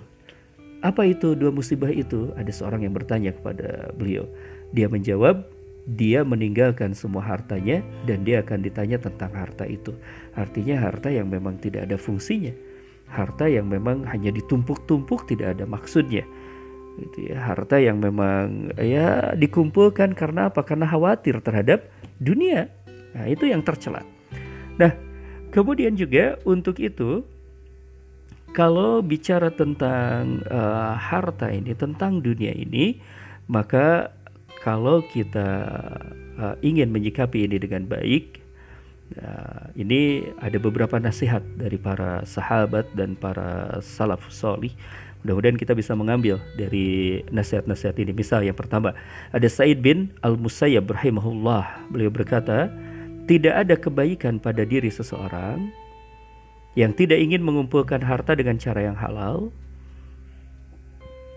Apa 0.83 1.07
itu 1.07 1.39
dua 1.39 1.55
musibah 1.55 1.89
itu? 1.89 2.35
Ada 2.35 2.51
seorang 2.51 2.83
yang 2.83 2.93
bertanya 2.93 3.31
kepada 3.33 3.89
beliau. 3.97 4.29
Dia 4.75 4.91
menjawab, 4.91 5.56
dia 5.87 6.27
meninggalkan 6.27 6.91
semua 6.91 7.23
hartanya 7.23 7.79
dan 8.03 8.27
dia 8.27 8.43
akan 8.43 8.59
ditanya 8.59 8.99
tentang 8.99 9.31
harta 9.31 9.63
itu. 9.63 9.95
Artinya 10.35 10.83
harta 10.83 11.07
yang 11.07 11.31
memang 11.31 11.55
tidak 11.63 11.87
ada 11.87 11.95
fungsinya. 11.95 12.51
Harta 13.07 13.47
yang 13.47 13.71
memang 13.71 14.03
hanya 14.03 14.35
ditumpuk-tumpuk 14.35 15.31
tidak 15.31 15.55
ada 15.55 15.63
maksudnya. 15.63 16.27
Gitu 16.99 17.31
ya. 17.31 17.39
Harta 17.39 17.79
yang 17.79 18.03
memang 18.03 18.75
ya 18.75 19.31
dikumpulkan 19.31 20.11
karena 20.11 20.51
apa? 20.51 20.67
Karena 20.67 20.91
khawatir 20.91 21.39
terhadap 21.39 21.87
dunia. 22.19 22.67
Nah, 23.15 23.31
itu 23.31 23.47
yang 23.47 23.63
tercela. 23.63 24.03
Nah, 24.75 24.91
kemudian 25.55 25.95
juga 25.95 26.35
untuk 26.43 26.83
itu 26.83 27.23
kalau 28.51 28.99
bicara 28.99 29.55
tentang 29.55 30.43
uh, 30.51 30.99
harta 30.99 31.47
ini, 31.47 31.71
tentang 31.77 32.19
dunia 32.19 32.51
ini, 32.51 32.99
maka 33.47 34.16
kalau 34.67 34.99
kita 34.99 35.63
uh, 36.35 36.55
ingin 36.59 36.91
menyikapi 36.91 37.47
ini 37.47 37.55
dengan 37.55 37.87
baik, 37.87 38.43
uh, 39.15 39.71
ini 39.79 40.27
ada 40.43 40.59
beberapa 40.59 40.99
nasihat 40.99 41.39
dari 41.55 41.79
para 41.79 42.27
sahabat 42.27 42.91
dan 42.91 43.15
para 43.15 43.79
salaf 43.79 44.27
solih. 44.27 44.75
Mudah-mudahan 45.23 45.55
kita 45.55 45.71
bisa 45.71 45.95
mengambil 45.95 46.43
dari 46.59 47.23
nasihat-nasihat 47.31 47.95
ini. 47.95 48.11
Misal 48.11 48.43
yang 48.43 48.59
pertama, 48.59 48.91
ada 49.31 49.47
Said 49.47 49.79
bin 49.79 50.11
Al-Musayyab 50.19 50.91
rahimahullah. 50.91 51.87
Beliau 51.87 52.11
berkata, 52.11 52.67
tidak 53.23 53.55
ada 53.55 53.75
kebaikan 53.79 54.35
pada 54.35 54.67
diri 54.67 54.91
seseorang 54.91 55.71
yang 56.75 56.91
tidak 56.91 57.23
ingin 57.23 57.39
mengumpulkan 57.39 58.03
harta 58.03 58.35
dengan 58.35 58.59
cara 58.59 58.83
yang 58.91 58.99
halal, 58.99 59.47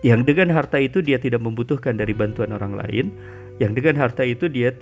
yang 0.01 0.25
dengan 0.25 0.49
harta 0.49 0.81
itu 0.81 1.01
dia 1.05 1.21
tidak 1.21 1.41
membutuhkan 1.41 1.97
dari 1.97 2.13
bantuan 2.13 2.53
orang 2.53 2.77
lain, 2.77 3.13
yang 3.61 3.77
dengan 3.77 3.97
harta 3.97 4.25
itu 4.25 4.49
dia 4.49 4.73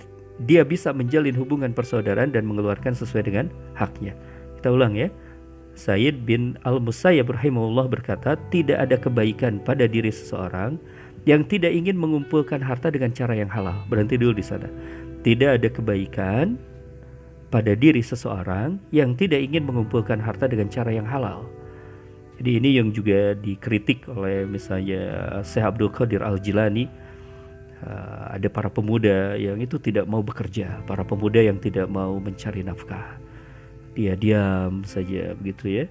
dia 0.48 0.64
bisa 0.64 0.96
menjalin 0.96 1.36
hubungan 1.36 1.76
persaudaraan 1.76 2.32
dan 2.32 2.48
mengeluarkan 2.48 2.96
sesuai 2.96 3.28
dengan 3.28 3.52
haknya. 3.76 4.16
Kita 4.56 4.72
ulang 4.72 4.96
ya. 4.96 5.12
Sayyid 5.76 6.24
bin 6.24 6.56
Al-Musayyab 6.64 7.30
rahimahullah 7.30 7.88
berkata, 7.88 8.36
tidak 8.48 8.80
ada 8.88 8.96
kebaikan 8.96 9.60
pada 9.60 9.84
diri 9.84 10.08
seseorang 10.08 10.80
yang 11.28 11.44
tidak 11.44 11.72
ingin 11.72 11.96
mengumpulkan 12.00 12.64
harta 12.64 12.88
dengan 12.88 13.12
cara 13.12 13.36
yang 13.36 13.52
halal. 13.52 13.76
Berhenti 13.92 14.16
dulu 14.16 14.36
di 14.36 14.44
sana. 14.44 14.68
Tidak 15.20 15.60
ada 15.60 15.68
kebaikan 15.68 16.56
pada 17.52 17.76
diri 17.76 18.00
seseorang 18.00 18.80
yang 18.88 19.12
tidak 19.12 19.44
ingin 19.44 19.68
mengumpulkan 19.68 20.16
harta 20.16 20.48
dengan 20.48 20.72
cara 20.72 20.88
yang 20.88 21.04
halal. 21.04 21.44
Jadi 22.40 22.50
ini 22.56 22.80
yang 22.80 22.88
juga 22.88 23.36
dikritik 23.36 24.08
oleh 24.08 24.48
misalnya 24.48 25.28
Syekh 25.44 25.64
Abdul 25.64 25.92
Qadir 25.92 26.24
Al-Jilani. 26.24 26.88
Uh, 27.80 28.36
ada 28.36 28.48
para 28.52 28.68
pemuda 28.68 29.40
yang 29.40 29.56
itu 29.56 29.80
tidak 29.80 30.04
mau 30.04 30.20
bekerja, 30.20 30.84
para 30.84 31.00
pemuda 31.00 31.40
yang 31.40 31.56
tidak 31.56 31.88
mau 31.88 32.16
mencari 32.20 32.60
nafkah. 32.60 33.16
Dia 33.96 34.16
diam 34.16 34.84
saja 34.84 35.32
begitu 35.36 35.68
ya 35.68 35.84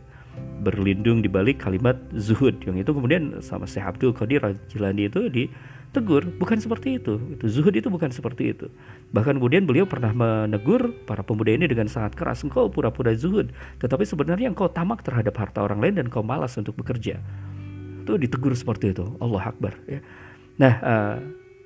berlindung 0.60 1.24
di 1.24 1.32
balik 1.32 1.64
kalimat 1.64 1.96
zuhud 2.16 2.60
yang 2.68 2.76
itu 2.76 2.92
kemudian 2.92 3.40
sama 3.40 3.64
Syekh 3.64 3.86
Abdul 3.96 4.12
Qadir 4.12 4.44
Al-Jilani 4.44 5.08
itu 5.08 5.22
di 5.32 5.44
tegur 5.90 6.26
bukan 6.38 6.62
seperti 6.62 7.02
itu. 7.02 7.18
Itu 7.34 7.46
zuhud 7.50 7.74
itu 7.74 7.90
bukan 7.90 8.14
seperti 8.14 8.54
itu. 8.54 8.68
Bahkan 9.10 9.42
kemudian 9.42 9.66
beliau 9.66 9.90
pernah 9.90 10.14
menegur 10.14 10.94
para 11.10 11.26
pemuda 11.26 11.50
ini 11.50 11.66
dengan 11.66 11.90
sangat 11.90 12.14
keras 12.14 12.46
engkau 12.46 12.70
pura-pura 12.70 13.14
zuhud 13.18 13.50
tetapi 13.82 14.06
sebenarnya 14.06 14.54
engkau 14.54 14.70
tamak 14.70 15.02
terhadap 15.02 15.34
harta 15.38 15.66
orang 15.66 15.82
lain 15.82 15.96
dan 15.98 16.06
kau 16.08 16.22
malas 16.22 16.54
untuk 16.62 16.78
bekerja. 16.78 17.18
Itu 18.06 18.18
ditegur 18.22 18.54
seperti 18.54 18.94
itu. 18.94 19.06
Allah 19.18 19.50
Akbar 19.50 19.74
ya. 19.90 20.00
Nah 20.62 20.74
uh, 20.82 21.16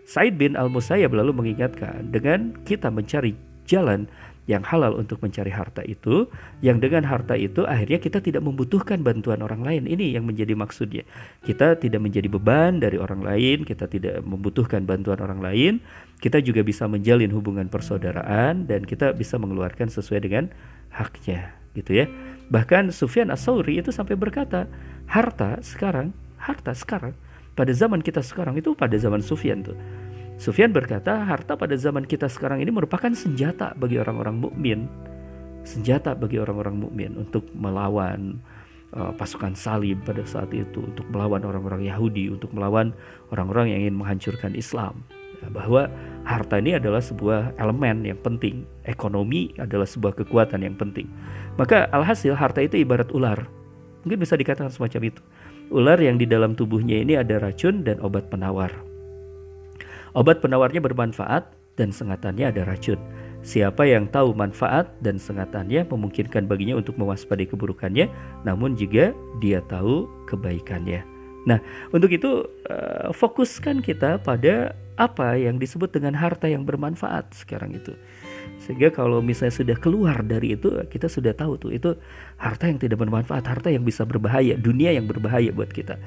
Said 0.04 0.36
bin 0.36 0.60
Al 0.60 0.68
Musayyab 0.68 1.16
lalu 1.16 1.32
mengingatkan 1.32 2.12
dengan 2.12 2.56
kita 2.68 2.92
mencari 2.92 3.36
jalan 3.64 4.08
yang 4.44 4.64
halal 4.68 5.00
untuk 5.00 5.24
mencari 5.24 5.48
harta 5.48 5.80
itu, 5.88 6.28
yang 6.60 6.84
dengan 6.84 7.08
harta 7.08 7.32
itu 7.40 7.64
akhirnya 7.64 8.00
kita 8.04 8.20
tidak 8.20 8.44
membutuhkan 8.44 9.00
bantuan 9.00 9.40
orang 9.40 9.64
lain. 9.64 9.88
Ini 9.88 10.20
yang 10.20 10.28
menjadi 10.28 10.52
maksudnya. 10.52 11.08
Kita 11.48 11.80
tidak 11.80 12.04
menjadi 12.04 12.28
beban 12.28 12.84
dari 12.84 13.00
orang 13.00 13.24
lain, 13.24 13.64
kita 13.64 13.88
tidak 13.88 14.20
membutuhkan 14.28 14.84
bantuan 14.84 15.24
orang 15.24 15.40
lain, 15.40 15.74
kita 16.20 16.44
juga 16.44 16.60
bisa 16.64 16.88
menjalin 16.92 17.32
hubungan 17.32 17.72
persaudaraan 17.72 18.68
dan 18.68 18.84
kita 18.84 19.16
bisa 19.16 19.40
mengeluarkan 19.40 19.88
sesuai 19.88 20.20
dengan 20.24 20.52
haknya, 20.92 21.56
gitu 21.80 22.04
ya. 22.04 22.06
Bahkan 22.52 22.92
Sufyan 22.92 23.32
As-Sauri 23.32 23.80
itu 23.80 23.96
sampai 23.96 24.20
berkata, 24.20 24.68
harta 25.08 25.64
sekarang, 25.64 26.12
harta 26.36 26.76
sekarang 26.76 27.16
pada 27.54 27.72
zaman 27.72 28.02
kita 28.02 28.20
sekarang 28.20 28.58
itu 28.58 28.74
pada 28.74 28.98
zaman 28.98 29.22
Sufyan 29.22 29.62
tuh 29.62 29.78
Sufyan 30.42 30.74
berkata, 30.74 31.24
harta 31.24 31.54
pada 31.54 31.78
zaman 31.78 32.04
kita 32.04 32.26
sekarang 32.26 32.60
ini 32.60 32.74
merupakan 32.74 33.14
senjata 33.14 33.78
bagi 33.78 34.02
orang-orang 34.02 34.42
mukmin, 34.42 34.90
senjata 35.64 36.18
bagi 36.18 36.42
orang-orang 36.42 36.84
mukmin 36.84 37.12
untuk 37.16 37.48
melawan 37.54 38.42
uh, 38.98 39.14
pasukan 39.14 39.54
salib 39.54 40.02
pada 40.04 40.26
saat 40.26 40.50
itu, 40.52 40.84
untuk 40.84 41.06
melawan 41.14 41.46
orang-orang 41.46 41.86
Yahudi, 41.86 42.34
untuk 42.34 42.50
melawan 42.52 42.92
orang-orang 43.30 43.72
yang 43.72 43.80
ingin 43.88 43.96
menghancurkan 44.02 44.58
Islam. 44.58 45.06
Ya, 45.40 45.48
bahwa 45.54 45.88
harta 46.26 46.58
ini 46.60 46.76
adalah 46.82 47.00
sebuah 47.00 47.56
elemen 47.62 48.04
yang 48.04 48.20
penting, 48.20 48.66
ekonomi 48.90 49.54
adalah 49.62 49.86
sebuah 49.86 50.18
kekuatan 50.18 50.66
yang 50.66 50.76
penting. 50.76 51.08
Maka 51.62 51.88
alhasil 51.94 52.34
harta 52.34 52.60
itu 52.66 52.82
ibarat 52.82 53.14
ular. 53.14 53.46
Mungkin 54.04 54.20
bisa 54.20 54.36
dikatakan 54.36 54.74
semacam 54.74 55.14
itu. 55.14 55.22
Ular 55.72 55.96
yang 56.02 56.20
di 56.20 56.28
dalam 56.28 56.58
tubuhnya 56.58 57.00
ini 57.00 57.16
ada 57.16 57.40
racun 57.40 57.88
dan 57.88 58.04
obat 58.04 58.28
penawar. 58.28 58.93
Obat 60.14 60.46
penawarnya 60.46 60.78
bermanfaat 60.78 61.50
dan 61.74 61.90
sengatannya 61.90 62.54
ada 62.54 62.62
racun. 62.70 63.02
Siapa 63.44 63.84
yang 63.84 64.08
tahu 64.08 64.32
manfaat 64.32 64.88
dan 65.04 65.20
sengatannya 65.20 65.84
memungkinkan 65.90 66.48
baginya 66.48 66.80
untuk 66.80 66.96
mewaspadai 66.96 67.50
keburukannya, 67.50 68.08
namun 68.48 68.78
juga 68.78 69.12
dia 69.44 69.60
tahu 69.68 70.08
kebaikannya. 70.30 71.04
Nah, 71.44 71.60
untuk 71.92 72.08
itu 72.08 72.48
uh, 72.72 73.12
fokuskan 73.12 73.84
kita 73.84 74.22
pada 74.24 74.78
apa 74.96 75.36
yang 75.36 75.58
disebut 75.58 75.92
dengan 75.92 76.14
harta 76.16 76.46
yang 76.46 76.64
bermanfaat 76.64 77.34
sekarang 77.34 77.76
itu. 77.76 77.92
Sehingga 78.64 78.94
kalau 78.94 79.20
misalnya 79.20 79.52
sudah 79.52 79.78
keluar 79.82 80.24
dari 80.24 80.56
itu, 80.56 80.72
kita 80.88 81.12
sudah 81.12 81.36
tahu 81.36 81.60
tuh 81.60 81.72
itu 81.74 81.98
harta 82.40 82.70
yang 82.70 82.80
tidak 82.80 83.02
bermanfaat, 83.02 83.44
harta 83.44 83.68
yang 83.74 83.84
bisa 83.84 84.08
berbahaya, 84.08 84.56
dunia 84.56 84.94
yang 84.96 85.10
berbahaya 85.10 85.52
buat 85.52 85.74
kita. 85.74 86.00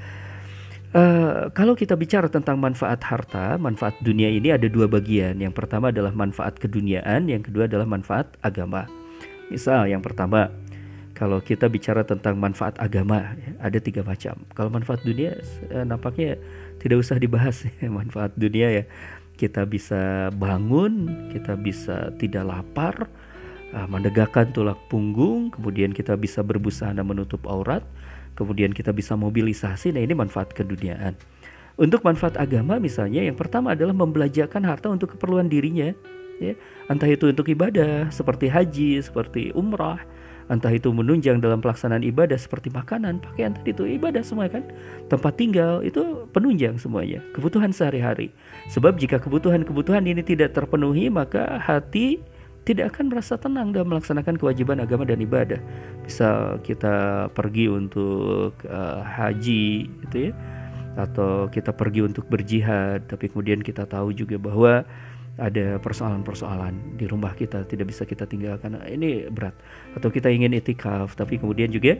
Uh, 0.96 1.52
kalau 1.52 1.76
kita 1.76 1.92
bicara 1.92 2.24
tentang 2.24 2.56
manfaat 2.56 3.04
harta, 3.04 3.60
manfaat 3.60 3.92
dunia 4.00 4.32
ini 4.32 4.48
ada 4.48 4.64
dua 4.64 4.88
bagian. 4.88 5.36
Yang 5.36 5.52
pertama 5.52 5.92
adalah 5.92 6.16
manfaat 6.16 6.56
keduniaan, 6.56 7.28
yang 7.28 7.44
kedua 7.44 7.68
adalah 7.68 7.84
manfaat 7.84 8.32
agama. 8.40 8.88
Misal 9.52 9.92
yang 9.92 10.00
pertama, 10.00 10.48
kalau 11.12 11.44
kita 11.44 11.68
bicara 11.68 12.00
tentang 12.00 12.40
manfaat 12.40 12.80
agama, 12.80 13.36
ya, 13.36 13.52
ada 13.60 13.76
tiga 13.76 14.00
macam. 14.08 14.40
Kalau 14.56 14.72
manfaat 14.72 15.04
dunia, 15.04 15.36
eh, 15.68 15.84
nampaknya 15.84 16.40
tidak 16.80 17.04
usah 17.04 17.20
dibahas 17.20 17.68
ya, 17.84 17.92
manfaat 17.92 18.32
dunia 18.32 18.80
ya. 18.80 18.84
Kita 19.36 19.68
bisa 19.68 20.32
bangun, 20.32 21.28
kita 21.28 21.60
bisa 21.60 22.08
tidak 22.16 22.48
lapar, 22.48 23.04
uh, 23.76 23.84
menegakkan 23.84 24.48
tulang 24.48 24.80
punggung, 24.88 25.52
kemudian 25.52 25.92
kita 25.92 26.16
bisa 26.16 26.40
berbusana 26.40 27.04
menutup 27.04 27.44
aurat, 27.44 27.84
kemudian 28.36 28.70
kita 28.76 28.92
bisa 28.92 29.16
mobilisasi. 29.16 29.96
Nah, 29.96 30.04
ini 30.04 30.12
manfaat 30.12 30.52
keduniaan. 30.52 31.16
Untuk 31.76 32.04
manfaat 32.04 32.40
agama 32.40 32.80
misalnya 32.80 33.20
yang 33.20 33.36
pertama 33.36 33.76
adalah 33.76 33.92
membelajarkan 33.92 34.64
harta 34.64 34.88
untuk 34.88 35.16
keperluan 35.16 35.48
dirinya, 35.48 35.92
ya. 36.40 36.56
Entah 36.88 37.08
itu 37.08 37.28
untuk 37.28 37.48
ibadah 37.48 38.08
seperti 38.08 38.48
haji, 38.48 39.00
seperti 39.04 39.52
umrah, 39.52 40.00
entah 40.48 40.72
itu 40.72 40.88
menunjang 40.88 41.42
dalam 41.42 41.60
pelaksanaan 41.60 42.00
ibadah 42.00 42.40
seperti 42.40 42.72
makanan, 42.72 43.20
pakaian 43.20 43.52
tadi 43.52 43.76
itu 43.76 43.84
ibadah 44.00 44.24
semua 44.24 44.48
kan. 44.48 44.64
Tempat 45.12 45.36
tinggal 45.36 45.84
itu 45.84 46.24
penunjang 46.32 46.80
semuanya, 46.80 47.20
kebutuhan 47.36 47.76
sehari-hari. 47.76 48.32
Sebab 48.72 48.96
jika 48.96 49.20
kebutuhan-kebutuhan 49.20 50.06
ini 50.08 50.24
tidak 50.24 50.56
terpenuhi, 50.56 51.12
maka 51.12 51.60
hati 51.60 52.24
tidak 52.66 52.98
akan 52.98 53.14
merasa 53.14 53.38
tenang 53.38 53.70
dalam 53.70 53.94
melaksanakan 53.94 54.34
kewajiban 54.42 54.82
agama 54.82 55.06
dan 55.06 55.22
ibadah. 55.22 55.62
Bisa 56.02 56.58
kita 56.66 57.30
pergi 57.30 57.70
untuk 57.70 58.58
uh, 58.66 59.06
haji 59.06 59.86
gitu 60.06 60.16
ya. 60.28 60.32
Atau 60.98 61.46
kita 61.54 61.70
pergi 61.70 62.02
untuk 62.02 62.26
berjihad 62.26 63.06
tapi 63.06 63.30
kemudian 63.30 63.62
kita 63.62 63.86
tahu 63.86 64.10
juga 64.10 64.34
bahwa 64.42 64.82
ada 65.36 65.76
persoalan-persoalan 65.78 66.96
di 66.96 67.04
rumah 67.06 67.36
kita 67.38 67.62
tidak 67.70 67.94
bisa 67.94 68.02
kita 68.02 68.26
tinggalkan. 68.26 68.82
Ini 68.82 69.30
berat. 69.30 69.54
Atau 69.94 70.10
kita 70.10 70.26
ingin 70.26 70.50
itikaf 70.58 71.14
tapi 71.14 71.38
kemudian 71.38 71.70
juga 71.70 71.94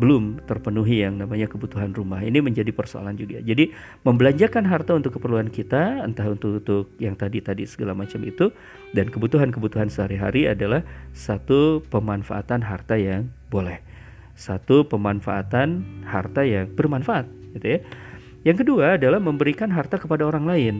belum 0.00 0.48
terpenuhi 0.48 1.04
yang 1.04 1.20
namanya 1.20 1.44
kebutuhan 1.44 1.92
rumah. 1.92 2.24
Ini 2.24 2.40
menjadi 2.40 2.72
persoalan 2.72 3.20
juga. 3.20 3.44
Jadi 3.44 3.68
membelanjakan 4.00 4.64
harta 4.64 4.96
untuk 4.96 5.20
keperluan 5.20 5.52
kita, 5.52 6.00
entah 6.00 6.24
untuk 6.24 6.64
untuk 6.64 6.88
yang 6.96 7.12
tadi-tadi 7.12 7.68
segala 7.68 7.92
macam 7.92 8.24
itu 8.24 8.48
dan 8.96 9.12
kebutuhan-kebutuhan 9.12 9.92
sehari-hari 9.92 10.48
adalah 10.48 10.80
satu 11.12 11.84
pemanfaatan 11.92 12.64
harta 12.64 12.96
yang 12.96 13.28
boleh. 13.52 13.84
Satu 14.32 14.88
pemanfaatan 14.88 15.84
harta 16.08 16.48
yang 16.48 16.72
bermanfaat, 16.72 17.28
gitu 17.60 17.76
ya. 17.76 17.78
Yang 18.40 18.64
kedua 18.64 18.96
adalah 18.96 19.20
memberikan 19.20 19.68
harta 19.68 20.00
kepada 20.00 20.24
orang 20.24 20.48
lain. 20.48 20.74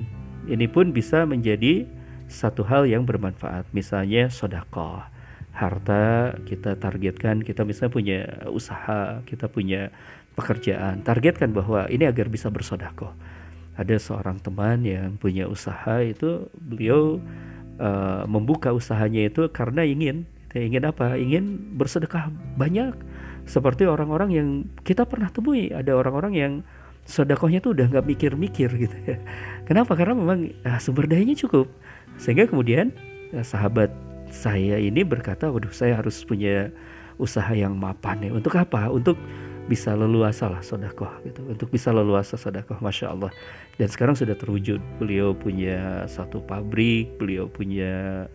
Ini 0.49 0.65
pun 0.73 0.97
bisa 0.97 1.29
menjadi 1.29 1.85
satu 2.25 2.65
hal 2.65 2.89
yang 2.89 3.05
bermanfaat. 3.05 3.69
Misalnya 3.77 4.33
sodakoh. 4.33 5.20
Harta 5.51 6.37
kita 6.47 6.79
targetkan, 6.79 7.43
kita 7.43 7.67
misalnya 7.67 7.93
punya 7.93 8.19
usaha, 8.49 9.21
kita 9.27 9.51
punya 9.51 9.91
pekerjaan. 10.39 11.03
Targetkan 11.03 11.51
bahwa 11.53 11.91
ini 11.91 12.07
agar 12.07 12.31
bisa 12.31 12.49
bersodakoh. 12.49 13.13
Ada 13.75 13.97
seorang 13.99 14.39
teman 14.41 14.85
yang 14.85 15.17
punya 15.17 15.49
usaha 15.49 16.01
itu 16.05 16.49
beliau 16.57 17.19
uh, 17.81 18.25
membuka 18.29 18.71
usahanya 18.71 19.27
itu 19.27 19.49
karena 19.51 19.83
ingin 19.83 20.29
ingin 20.55 20.85
apa? 20.87 21.15
Ingin 21.17 21.77
bersedekah 21.79 22.31
banyak 22.59 22.95
seperti 23.47 23.87
orang-orang 23.87 24.31
yang 24.31 24.49
kita 24.83 25.07
pernah 25.07 25.31
temui. 25.31 25.71
Ada 25.71 25.95
orang-orang 25.97 26.33
yang 26.35 26.53
sodakohnya 27.07 27.59
tuh 27.59 27.75
udah 27.75 27.87
nggak 27.91 28.07
mikir-mikir 28.07 28.71
gitu 28.87 28.97
ya. 29.07 29.19
Kenapa? 29.69 29.95
Karena 29.97 30.15
memang 30.19 30.51
ah, 30.67 30.79
sumber 30.83 31.07
dayanya 31.09 31.39
cukup. 31.39 31.71
Sehingga 32.21 32.51
kemudian 32.51 32.93
ya, 33.33 33.43
sahabat 33.47 33.91
saya 34.31 34.79
ini 34.79 35.03
berkata, 35.03 35.51
waduh 35.51 35.75
saya 35.75 35.99
harus 35.99 36.23
punya 36.23 36.71
usaha 37.21 37.51
yang 37.53 37.77
mapan 37.77 38.23
ya. 38.25 38.31
Untuk 38.33 38.57
apa? 38.57 38.89
Untuk 38.89 39.19
bisa 39.71 39.95
leluasa 39.95 40.51
lah 40.51 40.63
sodakoh 40.65 41.11
gitu. 41.23 41.47
Untuk 41.47 41.71
bisa 41.71 41.95
leluasa 41.95 42.35
sodakoh, 42.35 42.79
masya 42.83 43.15
Allah. 43.15 43.31
Dan 43.77 43.87
sekarang 43.87 44.19
sudah 44.19 44.35
terwujud. 44.35 44.83
Beliau 44.99 45.37
punya 45.37 46.09
satu 46.11 46.43
pabrik, 46.43 47.15
beliau 47.21 47.47
punya 47.47 48.27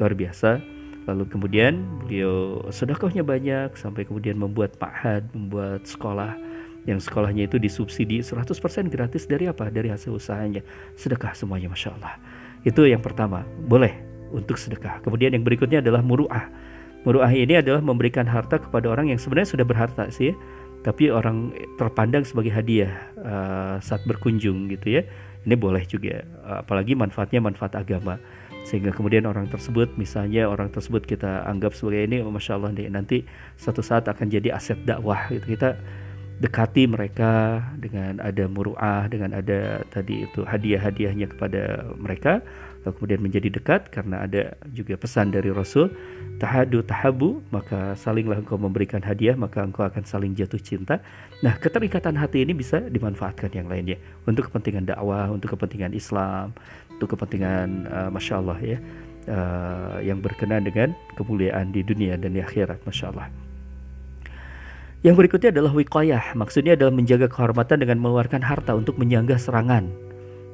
luar 0.00 0.14
biasa. 0.18 0.58
Lalu 1.06 1.30
kemudian 1.30 1.86
beliau 2.02 2.64
sodakohnya 2.74 3.22
banyak 3.22 3.74
sampai 3.78 4.06
kemudian 4.06 4.38
membuat 4.38 4.78
ma'had, 4.82 5.26
membuat 5.34 5.86
sekolah 5.86 6.34
yang 6.88 6.96
sekolahnya 6.96 7.44
itu 7.44 7.60
disubsidi 7.60 8.24
100% 8.24 8.50
gratis 8.88 9.28
dari 9.28 9.46
apa? 9.46 9.68
Dari 9.68 9.92
hasil 9.92 10.16
usahanya. 10.16 10.64
Sedekah 10.96 11.36
semuanya 11.36 11.68
Masya 11.70 11.94
Allah. 12.00 12.18
Itu 12.66 12.84
yang 12.84 13.00
pertama, 13.00 13.46
boleh 13.68 14.09
untuk 14.30 14.56
sedekah. 14.56 15.02
Kemudian 15.02 15.34
yang 15.34 15.44
berikutnya 15.44 15.82
adalah 15.84 16.00
muru'ah. 16.00 16.48
Muru'ah 17.04 17.32
ini 17.32 17.60
adalah 17.60 17.80
memberikan 17.80 18.28
harta 18.28 18.60
kepada 18.60 18.88
orang 18.92 19.10
yang 19.12 19.20
sebenarnya 19.20 19.56
sudah 19.56 19.66
berharta 19.66 20.08
sih. 20.08 20.32
Tapi 20.80 21.12
orang 21.12 21.52
terpandang 21.76 22.24
sebagai 22.24 22.56
hadiah 22.56 23.12
uh, 23.20 23.76
saat 23.84 24.00
berkunjung 24.08 24.72
gitu 24.72 25.00
ya. 25.00 25.02
Ini 25.40 25.56
boleh 25.56 25.88
juga, 25.88 26.20
apalagi 26.44 26.92
manfaatnya 26.92 27.40
manfaat 27.40 27.72
agama 27.72 28.20
sehingga 28.64 28.92
kemudian 28.92 29.24
orang 29.24 29.48
tersebut 29.48 29.96
misalnya 29.96 30.44
orang 30.44 30.68
tersebut 30.68 31.08
kita 31.08 31.48
anggap 31.48 31.72
sebagai 31.72 32.04
ini 32.04 32.20
oh, 32.20 32.32
masya 32.32 32.60
Allah 32.60 32.72
nih 32.76 32.92
nanti 32.92 33.24
satu 33.56 33.80
saat 33.80 34.04
akan 34.04 34.28
jadi 34.28 34.52
aset 34.52 34.84
dakwah 34.84 35.32
gitu 35.32 35.56
kita 35.56 35.80
dekati 36.40 36.88
mereka 36.88 37.60
dengan 37.76 38.20
ada 38.20 38.48
muruah 38.48 39.08
dengan 39.12 39.36
ada 39.36 39.84
tadi 39.92 40.24
itu 40.24 40.44
hadiah-hadiahnya 40.44 41.36
kepada 41.36 41.84
mereka 42.00 42.40
lalu 42.84 42.92
kemudian 42.96 43.20
menjadi 43.20 43.48
dekat 43.52 43.92
karena 43.92 44.24
ada 44.24 44.56
juga 44.72 44.96
pesan 44.96 45.32
dari 45.32 45.52
Rasul 45.52 45.92
tahadu 46.40 46.80
tahabu 46.80 47.44
maka 47.52 47.92
salinglah 47.92 48.40
engkau 48.40 48.56
memberikan 48.56 49.04
hadiah 49.04 49.36
maka 49.36 49.60
engkau 49.60 49.84
akan 49.84 50.04
saling 50.08 50.32
jatuh 50.32 50.56
cinta 50.56 51.04
nah 51.44 51.52
keterikatan 51.60 52.16
hati 52.16 52.48
ini 52.48 52.56
bisa 52.56 52.80
dimanfaatkan 52.88 53.52
yang 53.52 53.68
lainnya 53.68 54.00
untuk 54.24 54.48
kepentingan 54.48 54.88
dakwah 54.88 55.28
untuk 55.28 55.52
kepentingan 55.52 55.92
Islam 55.92 56.56
untuk 56.96 57.12
kepentingan 57.16 57.68
uh, 57.92 58.08
masya 58.08 58.40
Allah 58.40 58.58
ya 58.64 58.78
uh, 59.28 59.96
yang 60.00 60.24
berkenaan 60.24 60.64
dengan 60.64 60.96
kemuliaan 61.20 61.76
di 61.76 61.84
dunia 61.84 62.16
dan 62.16 62.32
di 62.32 62.40
akhirat 62.40 62.80
masya 62.88 63.12
Allah 63.12 63.28
yang 65.00 65.16
berikutnya 65.16 65.48
adalah 65.48 65.72
wiqayah. 65.72 66.36
Maksudnya 66.36 66.76
adalah 66.76 66.92
menjaga 66.92 67.24
kehormatan 67.32 67.80
dengan 67.80 68.04
mengeluarkan 68.04 68.44
harta 68.44 68.76
untuk 68.76 69.00
menyanggah 69.00 69.40
serangan. 69.40 69.88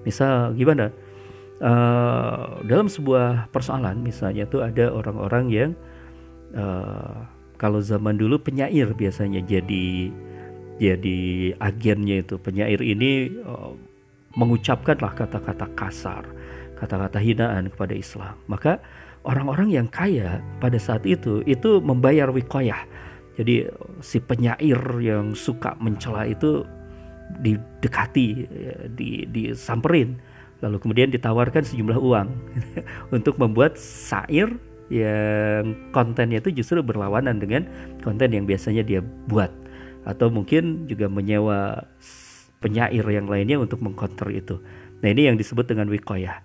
Misal 0.06 0.54
gimana? 0.54 0.94
Uh, 1.56 2.60
dalam 2.68 2.84
sebuah 2.84 3.48
persoalan 3.48 4.04
misalnya 4.04 4.44
tuh 4.44 4.60
ada 4.60 4.92
orang-orang 4.92 5.44
yang 5.48 5.70
uh, 6.52 7.24
kalau 7.56 7.80
zaman 7.80 8.20
dulu 8.20 8.36
penyair 8.36 8.92
biasanya 8.92 9.40
jadi 9.40 10.12
jadi 10.76 11.18
agennya 11.56 12.20
itu. 12.20 12.36
Penyair 12.36 12.84
ini 12.84 13.40
uh, 13.40 13.72
mengucapkanlah 14.36 15.16
kata-kata 15.16 15.64
kasar, 15.72 16.28
kata-kata 16.76 17.16
hinaan 17.16 17.72
kepada 17.72 17.96
Islam. 17.96 18.36
Maka 18.52 18.76
orang-orang 19.24 19.72
yang 19.72 19.88
kaya 19.88 20.44
pada 20.60 20.76
saat 20.76 21.08
itu 21.08 21.40
itu 21.48 21.80
membayar 21.80 22.28
wiqayah 22.28 22.84
jadi 23.36 23.68
si 24.00 24.16
penyair 24.24 24.80
yang 25.04 25.36
suka 25.36 25.76
mencela 25.76 26.24
itu 26.24 26.64
didekati, 27.44 28.48
di 28.96 29.28
disamperin, 29.28 30.16
lalu 30.66 30.82
kemudian 30.82 31.08
ditawarkan 31.14 31.62
sejumlah 31.62 31.98
uang 32.02 32.28
untuk 33.16 33.38
membuat 33.38 33.78
syair 33.78 34.50
yang 34.90 35.74
kontennya 35.90 36.38
itu 36.38 36.62
justru 36.62 36.82
berlawanan 36.82 37.38
dengan 37.38 37.66
konten 38.02 38.30
yang 38.34 38.46
biasanya 38.46 38.82
dia 38.86 39.02
buat 39.02 39.50
atau 40.06 40.30
mungkin 40.30 40.86
juga 40.86 41.10
menyewa 41.10 41.86
penyair 42.62 43.02
yang 43.02 43.26
lainnya 43.26 43.58
untuk 43.58 43.82
mengkonter 43.82 44.30
itu. 44.30 44.62
Nah 45.02 45.08
ini 45.10 45.28
yang 45.28 45.36
disebut 45.36 45.66
dengan 45.66 45.90
wikoyah. 45.90 46.40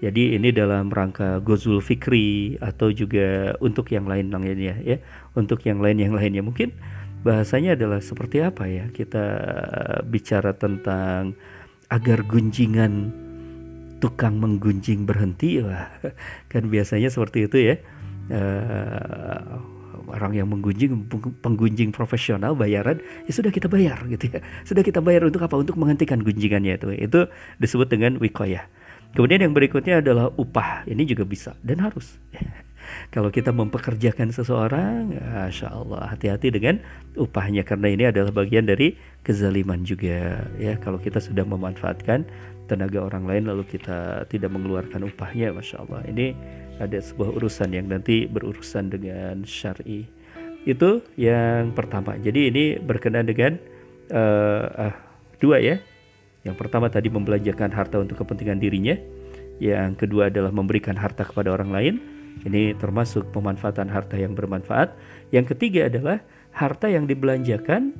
Jadi 0.00 0.32
ini 0.38 0.48
dalam 0.48 0.88
rangka 0.88 1.44
Gozul 1.44 1.84
Fikri 1.84 2.56
atau 2.56 2.88
juga 2.88 3.52
untuk 3.60 3.92
yang 3.92 4.08
lain 4.08 4.32
lainnya 4.32 4.80
ya, 4.80 4.96
untuk 5.36 5.60
yang 5.68 5.82
lain 5.84 6.00
yang 6.00 6.16
lainnya 6.16 6.40
mungkin 6.40 6.72
bahasanya 7.20 7.76
adalah 7.76 8.00
seperti 8.00 8.40
apa 8.40 8.64
ya 8.64 8.88
kita 8.88 9.24
bicara 10.08 10.56
tentang 10.56 11.36
agar 11.92 12.24
gunjingan 12.24 13.12
tukang 14.00 14.40
menggunjing 14.40 15.04
berhenti 15.04 15.60
wah 15.60 15.92
kan 16.52 16.66
biasanya 16.66 17.12
seperti 17.12 17.46
itu 17.46 17.56
ya. 17.60 17.76
Uh, 18.30 19.58
orang 20.10 20.34
yang 20.34 20.50
menggunjing 20.50 21.06
penggunjing 21.38 21.94
profesional 21.94 22.58
bayaran 22.58 22.98
ya 23.26 23.32
sudah 23.32 23.54
kita 23.54 23.70
bayar 23.70 24.02
gitu 24.10 24.26
ya. 24.26 24.40
Sudah 24.66 24.82
kita 24.82 24.98
bayar 24.98 25.28
untuk 25.28 25.44
apa? 25.46 25.54
Untuk 25.54 25.78
menghentikan 25.78 26.24
gunjingannya 26.24 26.80
itu. 26.80 26.88
Itu 26.96 27.20
disebut 27.62 27.86
dengan 27.86 28.18
wikoyah. 28.18 28.66
Kemudian 29.14 29.42
yang 29.42 29.54
berikutnya 29.54 30.02
adalah 30.02 30.30
upah. 30.34 30.86
Ini 30.86 31.02
juga 31.06 31.26
bisa 31.26 31.54
dan 31.62 31.82
harus. 31.82 32.18
Kalau 33.10 33.28
kita 33.28 33.50
mempekerjakan 33.50 34.30
seseorang, 34.30 35.14
Masya 35.14 35.68
Allah, 35.70 36.10
hati-hati 36.10 36.54
dengan 36.54 36.78
upahnya 37.18 37.66
karena 37.66 37.88
ini 37.90 38.04
adalah 38.08 38.30
bagian 38.30 38.66
dari 38.66 38.94
kezaliman 39.26 39.82
juga. 39.82 40.46
Ya, 40.56 40.78
kalau 40.78 41.02
kita 41.02 41.18
sudah 41.18 41.42
memanfaatkan 41.42 42.26
tenaga 42.70 43.02
orang 43.02 43.26
lain 43.26 43.50
lalu 43.50 43.66
kita 43.66 44.24
tidak 44.30 44.50
mengeluarkan 44.54 45.06
upahnya, 45.10 45.50
Masya 45.50 45.82
Allah. 45.82 46.06
Ini 46.06 46.26
ada 46.78 46.98
sebuah 47.02 47.36
urusan 47.36 47.74
yang 47.74 47.90
nanti 47.90 48.30
berurusan 48.30 48.94
dengan 48.94 49.42
syari. 49.42 50.06
Itu 50.64 51.02
yang 51.18 51.72
pertama. 51.74 52.14
Jadi 52.20 52.40
ini 52.52 52.64
berkenaan 52.78 53.26
dengan 53.26 53.58
uh, 54.12 54.66
uh, 54.88 54.94
dua 55.40 55.56
ya, 55.58 55.80
yang 56.44 56.56
pertama 56.56 56.88
tadi 56.88 57.12
membelanjakan 57.12 57.68
harta 57.72 58.00
untuk 58.00 58.20
kepentingan 58.24 58.60
dirinya. 58.60 58.96
Yang 59.60 60.06
kedua 60.06 60.32
adalah 60.32 60.48
memberikan 60.48 60.96
harta 60.96 61.28
kepada 61.28 61.52
orang 61.52 61.68
lain. 61.68 61.94
Ini 62.40 62.76
termasuk 62.80 63.28
pemanfaatan 63.36 63.92
harta 63.92 64.16
yang 64.16 64.32
bermanfaat. 64.32 64.96
Yang 65.28 65.56
ketiga 65.56 65.92
adalah 65.92 66.24
harta 66.56 66.88
yang 66.88 67.04
dibelanjakan 67.04 67.92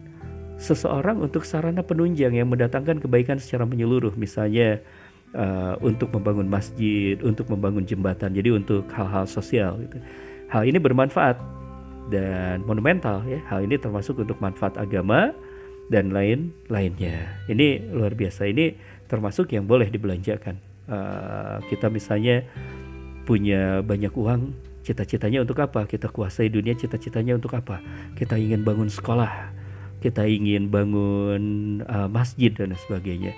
seseorang 0.57 1.21
untuk 1.21 1.45
sarana 1.45 1.85
penunjang 1.85 2.37
yang 2.37 2.49
mendatangkan 2.49 3.05
kebaikan 3.05 3.37
secara 3.37 3.69
menyeluruh. 3.69 4.17
Misalnya 4.17 4.81
uh, 5.37 5.77
untuk 5.85 6.13
membangun 6.17 6.49
masjid, 6.49 7.21
untuk 7.21 7.53
membangun 7.53 7.85
jembatan. 7.85 8.33
Jadi 8.33 8.49
untuk 8.53 8.89
hal-hal 8.97 9.29
sosial. 9.29 9.77
Gitu. 9.85 10.01
Hal 10.49 10.65
ini 10.65 10.81
bermanfaat 10.81 11.37
dan 12.09 12.65
monumental 12.65 13.23
ya. 13.29 13.45
Hal 13.53 13.69
ini 13.69 13.77
termasuk 13.77 14.19
untuk 14.25 14.41
manfaat 14.41 14.81
agama, 14.81 15.37
dan 15.91 16.15
lain-lainnya. 16.15 17.43
Ini 17.51 17.91
luar 17.91 18.15
biasa. 18.15 18.47
Ini 18.47 18.79
termasuk 19.11 19.51
yang 19.51 19.67
boleh 19.67 19.91
dibelanjakan. 19.91 20.57
Uh, 20.87 21.59
kita 21.67 21.91
misalnya 21.91 22.47
punya 23.31 23.79
banyak 23.87 24.11
uang, 24.11 24.51
cita-citanya 24.83 25.47
untuk 25.47 25.63
apa? 25.63 25.87
Kita 25.87 26.11
kuasai 26.11 26.51
dunia, 26.51 26.75
cita-citanya 26.75 27.39
untuk 27.39 27.55
apa? 27.55 27.79
Kita 28.19 28.35
ingin 28.35 28.67
bangun 28.67 28.91
sekolah, 28.91 29.55
kita 30.03 30.27
ingin 30.27 30.67
bangun 30.67 31.43
uh, 31.87 32.11
masjid 32.11 32.51
dan 32.51 32.75
sebagainya. 32.75 33.31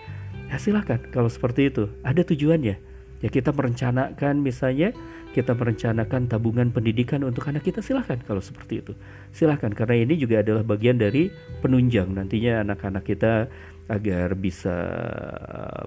Ya 0.48 0.56
silahkan 0.56 0.96
kalau 1.12 1.28
seperti 1.28 1.68
itu, 1.68 1.92
ada 2.00 2.24
tujuannya. 2.24 2.80
Ya 3.20 3.28
kita 3.28 3.52
merencanakan 3.52 4.40
misalnya 4.40 4.96
kita 5.36 5.52
merencanakan 5.52 6.28
tabungan 6.28 6.72
pendidikan 6.72 7.20
untuk 7.24 7.48
anak 7.48 7.64
kita 7.64 7.80
silahkan 7.80 8.20
kalau 8.28 8.44
seperti 8.44 8.84
itu 8.84 8.92
silahkan 9.32 9.72
karena 9.72 10.04
ini 10.04 10.20
juga 10.20 10.44
adalah 10.44 10.60
bagian 10.60 11.00
dari 11.00 11.32
penunjang 11.64 12.12
nantinya 12.12 12.60
anak-anak 12.60 13.00
kita 13.00 13.48
agar 13.88 14.36
bisa 14.36 14.76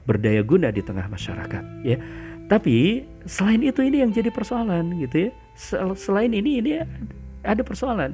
berdaya 0.01 0.41
guna 0.41 0.73
di 0.73 0.81
tengah 0.81 1.05
masyarakat 1.05 1.63
ya 1.85 2.01
tapi 2.45 3.07
selain 3.25 3.65
itu 3.65 3.81
ini 3.81 4.05
yang 4.05 4.13
jadi 4.13 4.29
persoalan 4.29 5.01
gitu 5.01 5.29
ya 5.29 5.31
selain 5.97 6.29
ini 6.35 6.61
ini 6.61 6.71
ada 7.41 7.61
persoalan 7.65 8.13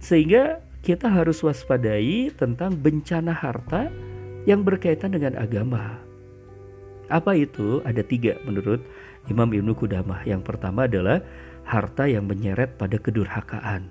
sehingga 0.00 0.60
kita 0.86 1.10
harus 1.10 1.42
waspadai 1.42 2.30
tentang 2.38 2.78
bencana 2.78 3.34
harta 3.34 3.90
yang 4.46 4.62
berkaitan 4.62 5.18
dengan 5.18 5.34
agama. 5.34 5.98
Apa 7.10 7.34
itu? 7.34 7.82
Ada 7.82 8.06
tiga 8.06 8.38
menurut 8.46 8.78
Imam 9.26 9.50
Ibnu 9.50 9.74
Kudamah. 9.74 10.22
Yang 10.22 10.46
pertama 10.46 10.86
adalah 10.86 11.26
harta 11.66 12.06
yang 12.06 12.30
menyeret 12.30 12.78
pada 12.78 13.02
kedurhakaan. 13.02 13.90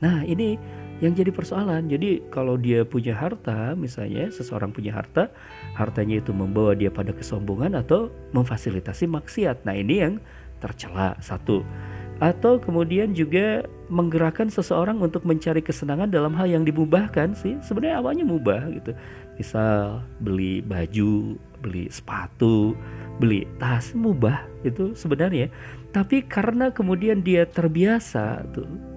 Nah 0.00 0.24
ini 0.24 0.56
yang 1.02 1.18
jadi 1.18 1.34
persoalan. 1.34 1.90
Jadi 1.90 2.22
kalau 2.30 2.54
dia 2.54 2.86
punya 2.86 3.12
harta, 3.12 3.74
misalnya 3.74 4.30
seseorang 4.30 4.70
punya 4.70 4.94
harta, 4.94 5.34
hartanya 5.74 6.22
itu 6.22 6.30
membawa 6.30 6.78
dia 6.78 6.94
pada 6.94 7.10
kesombongan 7.10 7.74
atau 7.74 8.08
memfasilitasi 8.30 9.10
maksiat. 9.10 9.66
Nah 9.66 9.74
ini 9.74 9.94
yang 9.98 10.14
tercela 10.62 11.18
satu. 11.18 11.66
Atau 12.22 12.62
kemudian 12.62 13.18
juga 13.18 13.66
menggerakkan 13.90 14.46
seseorang 14.46 15.02
untuk 15.02 15.26
mencari 15.26 15.58
kesenangan 15.58 16.06
dalam 16.06 16.38
hal 16.38 16.46
yang 16.46 16.62
dimubahkan 16.62 17.34
sih. 17.34 17.58
Sebenarnya 17.66 17.98
awalnya 17.98 18.22
mubah 18.22 18.70
gitu. 18.70 18.94
Misal 19.34 20.06
beli 20.22 20.62
baju, 20.62 21.34
beli 21.58 21.90
sepatu, 21.90 22.78
beli 23.18 23.42
tas 23.58 23.90
mubah 23.90 24.46
itu 24.62 24.94
sebenarnya. 24.94 25.50
Tapi 25.90 26.22
karena 26.30 26.70
kemudian 26.70 27.26
dia 27.26 27.42
terbiasa 27.42 28.46
tuh 28.54 28.70
uh, 28.70 28.91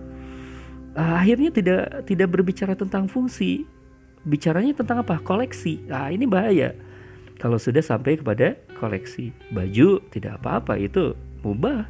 akhirnya 0.96 1.52
tidak 1.52 2.08
tidak 2.08 2.28
berbicara 2.32 2.74
tentang 2.74 3.12
fungsi, 3.12 3.68
bicaranya 4.24 4.74
tentang 4.74 5.04
apa? 5.04 5.20
Koleksi. 5.20 5.84
Nah, 5.86 6.10
ini 6.10 6.24
bahaya. 6.26 6.72
Kalau 7.36 7.60
sudah 7.60 7.84
sampai 7.84 8.16
kepada 8.16 8.56
koleksi 8.80 9.36
baju 9.52 10.00
tidak 10.10 10.40
apa-apa 10.42 10.80
itu 10.80 11.14
mubah. 11.44 11.86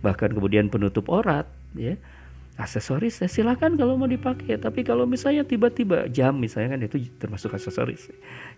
Bahkan 0.00 0.32
kemudian 0.32 0.72
penutup 0.72 1.12
orat 1.12 1.44
ya 1.76 2.00
aksesoris 2.56 3.20
ya 3.20 3.28
silakan 3.28 3.76
kalau 3.76 4.00
mau 4.00 4.08
dipakai. 4.08 4.56
Tapi 4.56 4.80
kalau 4.80 5.04
misalnya 5.04 5.44
tiba-tiba 5.44 6.08
jam 6.08 6.40
misalnya 6.40 6.76
kan 6.76 6.80
itu 6.80 6.96
termasuk 7.20 7.52
aksesoris. 7.52 8.08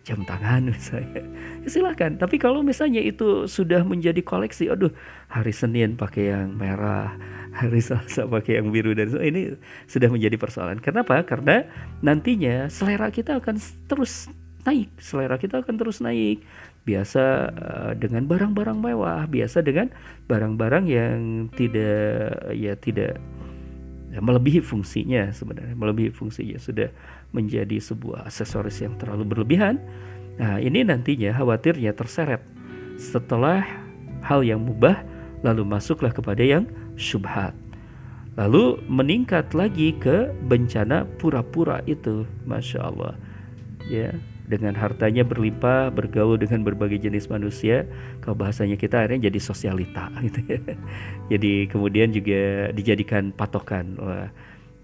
Jam 0.07 0.23
tangan 0.23 0.71
misalnya. 0.75 1.23
Ya 1.67 1.69
silakan. 1.69 2.17
Tapi 2.17 2.39
kalau 2.39 2.63
misalnya 2.63 3.03
itu 3.03 3.51
sudah 3.51 3.83
menjadi 3.83 4.23
koleksi 4.23 4.71
aduh 4.71 4.95
hari 5.27 5.51
Senin 5.51 5.99
pakai 5.99 6.31
yang 6.31 6.55
merah 6.55 7.19
hari 7.51 7.83
Selasa 7.83 8.31
pakai 8.31 8.63
yang 8.63 8.71
biru 8.71 8.95
dan 8.95 9.11
so, 9.11 9.19
ini 9.19 9.59
sudah 9.91 10.09
menjadi 10.09 10.39
persoalan. 10.39 10.79
Kenapa? 10.79 11.19
Karena 11.27 11.67
nantinya 11.99 12.71
selera 12.71 13.11
kita 13.11 13.43
akan 13.43 13.59
terus 13.91 14.31
naik. 14.63 14.89
Selera 15.03 15.35
kita 15.43 15.67
akan 15.67 15.75
terus 15.75 15.99
naik. 15.99 16.47
Biasa 16.87 17.25
uh, 17.53 17.93
dengan 17.99 18.25
barang-barang 18.25 18.79
mewah 18.79 19.29
biasa 19.29 19.61
dengan 19.61 19.93
barang-barang 20.31 20.85
yang 20.89 21.51
tidak 21.53 22.33
ya 22.57 22.73
tidak 22.81 23.21
ya, 24.19 24.21
melebihi 24.21 24.59
fungsinya 24.59 25.31
sebenarnya. 25.31 25.79
Melebihi 25.79 26.11
fungsinya 26.11 26.59
sudah 26.59 26.91
menjadi 27.31 27.79
sebuah 27.79 28.27
aksesoris 28.27 28.83
yang 28.83 28.99
terlalu 28.99 29.23
berlebihan. 29.23 29.79
Nah 30.43 30.59
ini 30.59 30.83
nantinya 30.83 31.31
khawatirnya 31.39 31.95
terseret. 31.95 32.43
Setelah 32.99 33.63
hal 34.27 34.43
yang 34.43 34.59
mubah 34.59 35.07
lalu 35.47 35.63
masuklah 35.63 36.11
kepada 36.11 36.43
yang 36.43 36.67
syubhat. 36.99 37.55
Lalu 38.35 38.83
meningkat 38.87 39.55
lagi 39.55 39.95
ke 39.95 40.35
bencana 40.47 41.07
pura-pura 41.23 41.83
itu. 41.87 42.27
Masya 42.43 42.79
Allah. 42.83 43.15
Ya 43.87 44.15
dengan 44.49 44.73
hartanya 44.75 45.23
berlimpah, 45.23 45.93
bergaul 45.93 46.41
dengan 46.41 46.65
berbagai 46.65 46.99
jenis 46.99 47.29
manusia. 47.29 47.85
Kalau 48.25 48.35
bahasanya 48.35 48.81
kita 48.81 49.05
akhirnya 49.05 49.29
jadi 49.29 49.39
sosialita 49.39 50.09
gitu 50.27 50.41
ya. 50.49 50.61
Jadi 51.29 51.69
kemudian 51.69 52.11
juga 52.11 52.73
dijadikan 52.73 53.31
patokan. 53.37 53.95
Wah, 54.01 54.33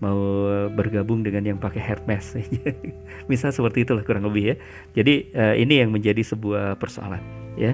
mau 0.04 0.20
bergabung 0.68 1.24
dengan 1.24 1.48
yang 1.48 1.58
pakai 1.58 1.80
Hermes. 1.80 2.36
Misal 3.32 3.56
seperti 3.56 3.88
itulah 3.88 4.04
kurang 4.04 4.28
lebih 4.28 4.52
ya. 4.52 4.56
Jadi 5.00 5.32
uh, 5.32 5.56
ini 5.56 5.80
yang 5.80 5.90
menjadi 5.90 6.20
sebuah 6.20 6.76
persoalan 6.76 7.24
ya 7.56 7.72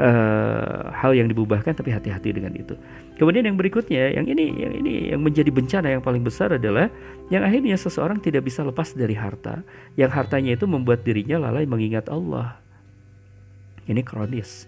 uh, 0.00 0.88
hal 0.96 1.12
yang 1.12 1.28
dibubarkan 1.28 1.76
tapi 1.76 1.92
hati-hati 1.92 2.32
dengan 2.32 2.56
itu. 2.56 2.74
Kemudian 3.20 3.44
yang 3.44 3.60
berikutnya, 3.60 4.16
yang 4.16 4.24
ini 4.24 4.48
yang 4.56 4.72
ini 4.80 5.12
yang 5.12 5.20
menjadi 5.20 5.52
bencana 5.52 5.92
yang 5.92 6.00
paling 6.00 6.24
besar 6.24 6.56
adalah 6.56 6.88
yang 7.28 7.44
akhirnya 7.44 7.76
seseorang 7.76 8.16
tidak 8.16 8.48
bisa 8.48 8.64
lepas 8.64 8.96
dari 8.96 9.12
harta, 9.12 9.60
yang 10.00 10.08
hartanya 10.08 10.56
itu 10.56 10.64
membuat 10.64 11.04
dirinya 11.04 11.36
lalai 11.36 11.68
mengingat 11.68 12.08
Allah. 12.08 12.56
Ini 13.84 14.00
kronis. 14.00 14.64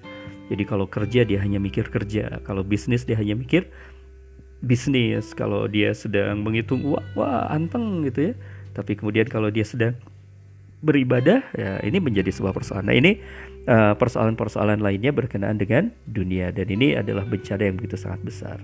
Jadi 0.52 0.68
kalau 0.68 0.84
kerja 0.84 1.24
dia 1.24 1.40
hanya 1.40 1.56
mikir 1.56 1.88
kerja, 1.88 2.44
kalau 2.44 2.60
bisnis 2.60 3.08
dia 3.08 3.16
hanya 3.16 3.32
mikir 3.32 3.72
bisnis, 4.60 5.32
kalau 5.32 5.64
dia 5.64 5.96
sedang 5.96 6.44
menghitung 6.44 6.84
uang, 6.84 7.04
wah 7.16 7.48
anteng 7.48 8.04
gitu 8.04 8.30
ya. 8.30 8.34
Tapi 8.76 9.00
kemudian 9.00 9.26
kalau 9.32 9.48
dia 9.48 9.64
sedang 9.64 9.96
beribadah, 10.82 11.40
ya 11.56 11.78
ini 11.86 12.02
menjadi 12.02 12.28
sebuah 12.28 12.52
persoalan. 12.52 12.90
Nah 12.90 12.96
ini 12.96 13.16
eh, 13.16 13.20
persoalan-persoalan 13.70 14.82
lainnya 14.82 15.14
berkenaan 15.14 15.54
dengan 15.54 15.94
dunia 16.02 16.50
dan 16.50 16.66
ini 16.66 16.98
adalah 16.98 17.22
bencana 17.22 17.62
yang 17.62 17.76
begitu 17.78 17.94
sangat 17.94 18.20
besar. 18.26 18.58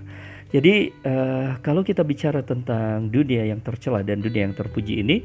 Jadi 0.49 0.89
uh, 1.05 1.61
kalau 1.61 1.85
kita 1.85 2.01
bicara 2.01 2.41
tentang 2.41 3.07
dunia 3.13 3.45
yang 3.45 3.61
tercela 3.61 4.01
dan 4.01 4.19
dunia 4.19 4.49
yang 4.49 4.57
terpuji 4.57 5.05
ini, 5.05 5.21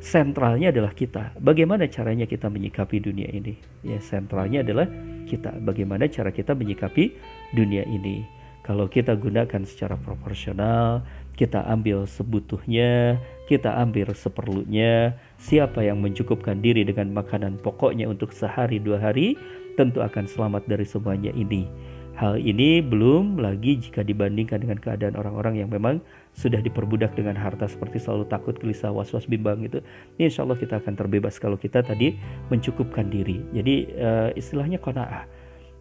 sentralnya 0.00 0.72
adalah 0.72 0.96
kita. 0.96 1.36
Bagaimana 1.36 1.84
caranya 1.92 2.24
kita 2.24 2.48
menyikapi 2.48 2.96
dunia 3.04 3.28
ini? 3.28 3.60
Ya 3.84 4.00
sentralnya 4.00 4.64
adalah 4.64 4.88
kita. 5.28 5.54
Bagaimana 5.60 6.08
cara 6.08 6.32
kita 6.32 6.56
menyikapi 6.56 7.14
dunia 7.52 7.84
ini? 7.84 8.24
Kalau 8.64 8.90
kita 8.90 9.14
gunakan 9.14 9.62
secara 9.62 9.94
proporsional, 9.94 11.06
kita 11.38 11.62
ambil 11.70 12.08
sebutuhnya, 12.08 13.20
kita 13.46 13.76
ambil 13.78 14.10
seperlunya. 14.16 15.14
Siapa 15.36 15.84
yang 15.84 16.00
mencukupkan 16.00 16.64
diri 16.64 16.80
dengan 16.82 17.12
makanan 17.12 17.60
pokoknya 17.60 18.08
untuk 18.08 18.32
sehari 18.32 18.80
dua 18.80 18.96
hari, 18.96 19.36
tentu 19.76 20.00
akan 20.00 20.24
selamat 20.24 20.64
dari 20.64 20.88
semuanya 20.88 21.28
ini. 21.36 21.68
Hal 22.16 22.40
ini 22.40 22.80
belum 22.80 23.36
lagi 23.36 23.76
jika 23.76 24.00
dibandingkan 24.00 24.64
dengan 24.64 24.80
keadaan 24.80 25.20
orang-orang 25.20 25.60
yang 25.60 25.68
memang 25.68 26.00
sudah 26.32 26.64
diperbudak 26.64 27.12
dengan 27.12 27.36
harta 27.36 27.68
seperti 27.68 28.00
selalu 28.00 28.24
takut, 28.32 28.56
gelisah, 28.56 28.88
was-was, 28.88 29.28
bimbang 29.28 29.60
itu. 29.60 29.84
Ini 30.16 30.32
insya 30.32 30.48
Allah 30.48 30.56
kita 30.56 30.80
akan 30.80 30.96
terbebas 30.96 31.36
kalau 31.36 31.60
kita 31.60 31.84
tadi 31.84 32.16
mencukupkan 32.48 33.12
diri. 33.12 33.44
Jadi 33.52 33.92
uh, 34.00 34.32
istilahnya 34.32 34.80
kona'ah. 34.80 35.28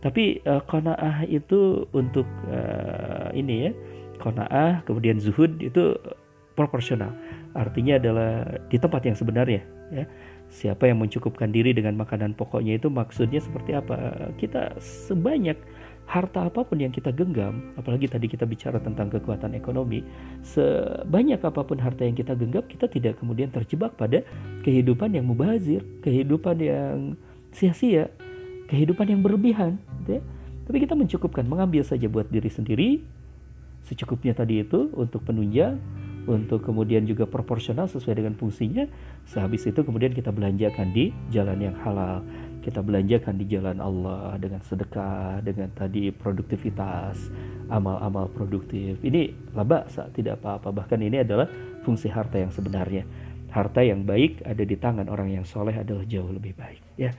Tapi 0.04 0.44
uh, 0.44 0.60
kona'ah 0.68 1.24
itu 1.24 1.88
untuk 1.96 2.28
uh, 2.52 3.32
ini 3.32 3.72
ya, 3.72 3.72
kona'ah 4.20 4.84
kemudian 4.84 5.24
zuhud 5.24 5.56
itu 5.64 5.96
proporsional. 6.60 7.16
Artinya 7.56 7.96
adalah 7.96 8.44
di 8.68 8.78
tempat 8.78 9.02
yang 9.08 9.16
sebenarnya 9.16 9.64
ya. 9.96 10.06
Siapa 10.46 10.86
yang 10.86 11.02
mencukupkan 11.02 11.50
diri 11.50 11.74
dengan 11.74 11.98
makanan 11.98 12.38
pokoknya 12.38 12.78
itu 12.78 12.92
maksudnya 12.92 13.42
seperti 13.42 13.74
apa? 13.74 14.30
Kita 14.38 14.78
sebanyak 14.78 15.58
harta 16.06 16.46
apa 16.46 16.62
pun 16.62 16.78
yang 16.78 16.94
kita 16.94 17.10
genggam, 17.10 17.74
apalagi 17.82 18.06
tadi 18.06 18.30
kita 18.30 18.46
bicara 18.46 18.78
tentang 18.78 19.10
kekuatan 19.10 19.58
ekonomi, 19.58 20.06
sebanyak 20.46 21.42
apa 21.42 21.66
pun 21.66 21.82
harta 21.82 22.06
yang 22.06 22.14
kita 22.14 22.38
genggam, 22.38 22.62
kita 22.70 22.86
tidak 22.86 23.18
kemudian 23.18 23.50
terjebak 23.50 23.98
pada 23.98 24.22
kehidupan 24.62 25.18
yang 25.18 25.26
mubazir, 25.26 25.82
kehidupan 26.06 26.62
yang 26.62 27.18
sia-sia, 27.50 28.14
kehidupan 28.70 29.10
yang 29.10 29.26
berlebihan. 29.26 29.82
Ya. 30.06 30.22
Tapi 30.70 30.78
kita 30.78 30.94
mencukupkan, 30.94 31.42
mengambil 31.42 31.82
saja 31.82 32.06
buat 32.06 32.30
diri 32.30 32.54
sendiri, 32.54 32.90
secukupnya 33.82 34.38
tadi 34.38 34.62
itu 34.62 34.94
untuk 34.94 35.26
penunjang, 35.26 35.82
untuk 36.26 36.66
kemudian 36.66 37.06
juga 37.06 37.30
proporsional 37.30 37.86
sesuai 37.90 38.22
dengan 38.22 38.34
fungsinya. 38.38 38.86
Sehabis 39.30 39.70
itu 39.70 39.82
kemudian 39.82 40.14
kita 40.14 40.34
belanjakan 40.34 40.92
di 40.94 41.14
jalan 41.30 41.58
yang 41.62 41.76
halal. 41.82 42.26
Kita 42.66 42.82
belanjakan 42.82 43.38
di 43.38 43.46
jalan 43.46 43.78
Allah 43.78 44.42
dengan 44.42 44.58
sedekah, 44.66 45.46
dengan 45.46 45.70
tadi 45.78 46.10
produktivitas, 46.10 47.30
amal-amal 47.70 48.26
produktif. 48.34 48.98
Ini 49.06 49.54
laba 49.54 49.86
tidak 50.14 50.42
apa-apa. 50.42 50.74
Bahkan 50.74 51.00
ini 51.06 51.22
adalah 51.22 51.46
fungsi 51.86 52.10
harta 52.10 52.42
yang 52.42 52.50
sebenarnya. 52.50 53.06
Harta 53.54 53.86
yang 53.86 54.02
baik 54.04 54.42
ada 54.44 54.66
di 54.66 54.76
tangan 54.76 55.08
orang 55.08 55.32
yang 55.32 55.46
soleh 55.46 55.78
adalah 55.78 56.04
jauh 56.10 56.28
lebih 56.34 56.58
baik. 56.58 56.82
Ya. 56.98 57.14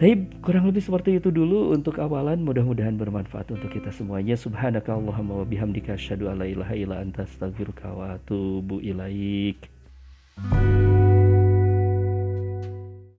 Tapi 0.00 0.40
kurang 0.40 0.64
lebih 0.64 0.80
seperti 0.80 1.20
itu 1.20 1.28
dulu 1.28 1.76
untuk 1.76 2.00
awalan 2.00 2.40
mudah-mudahan 2.40 2.96
bermanfaat 2.96 3.52
untuk 3.52 3.68
kita 3.68 3.92
semuanya. 3.92 4.32
Subhanaka 4.32 4.96
Allahumma 4.96 5.44
wa 5.44 5.46
bihamdika 5.46 5.92
asyhadu 5.92 6.32
an 6.32 6.40
la 6.40 6.48
ilaha 6.48 6.72
illa 6.72 7.04
anta 7.04 7.28
astaghfiruka 7.28 7.92
wa 7.92 8.16
atubu 8.16 8.80
ilaik. 8.80 9.68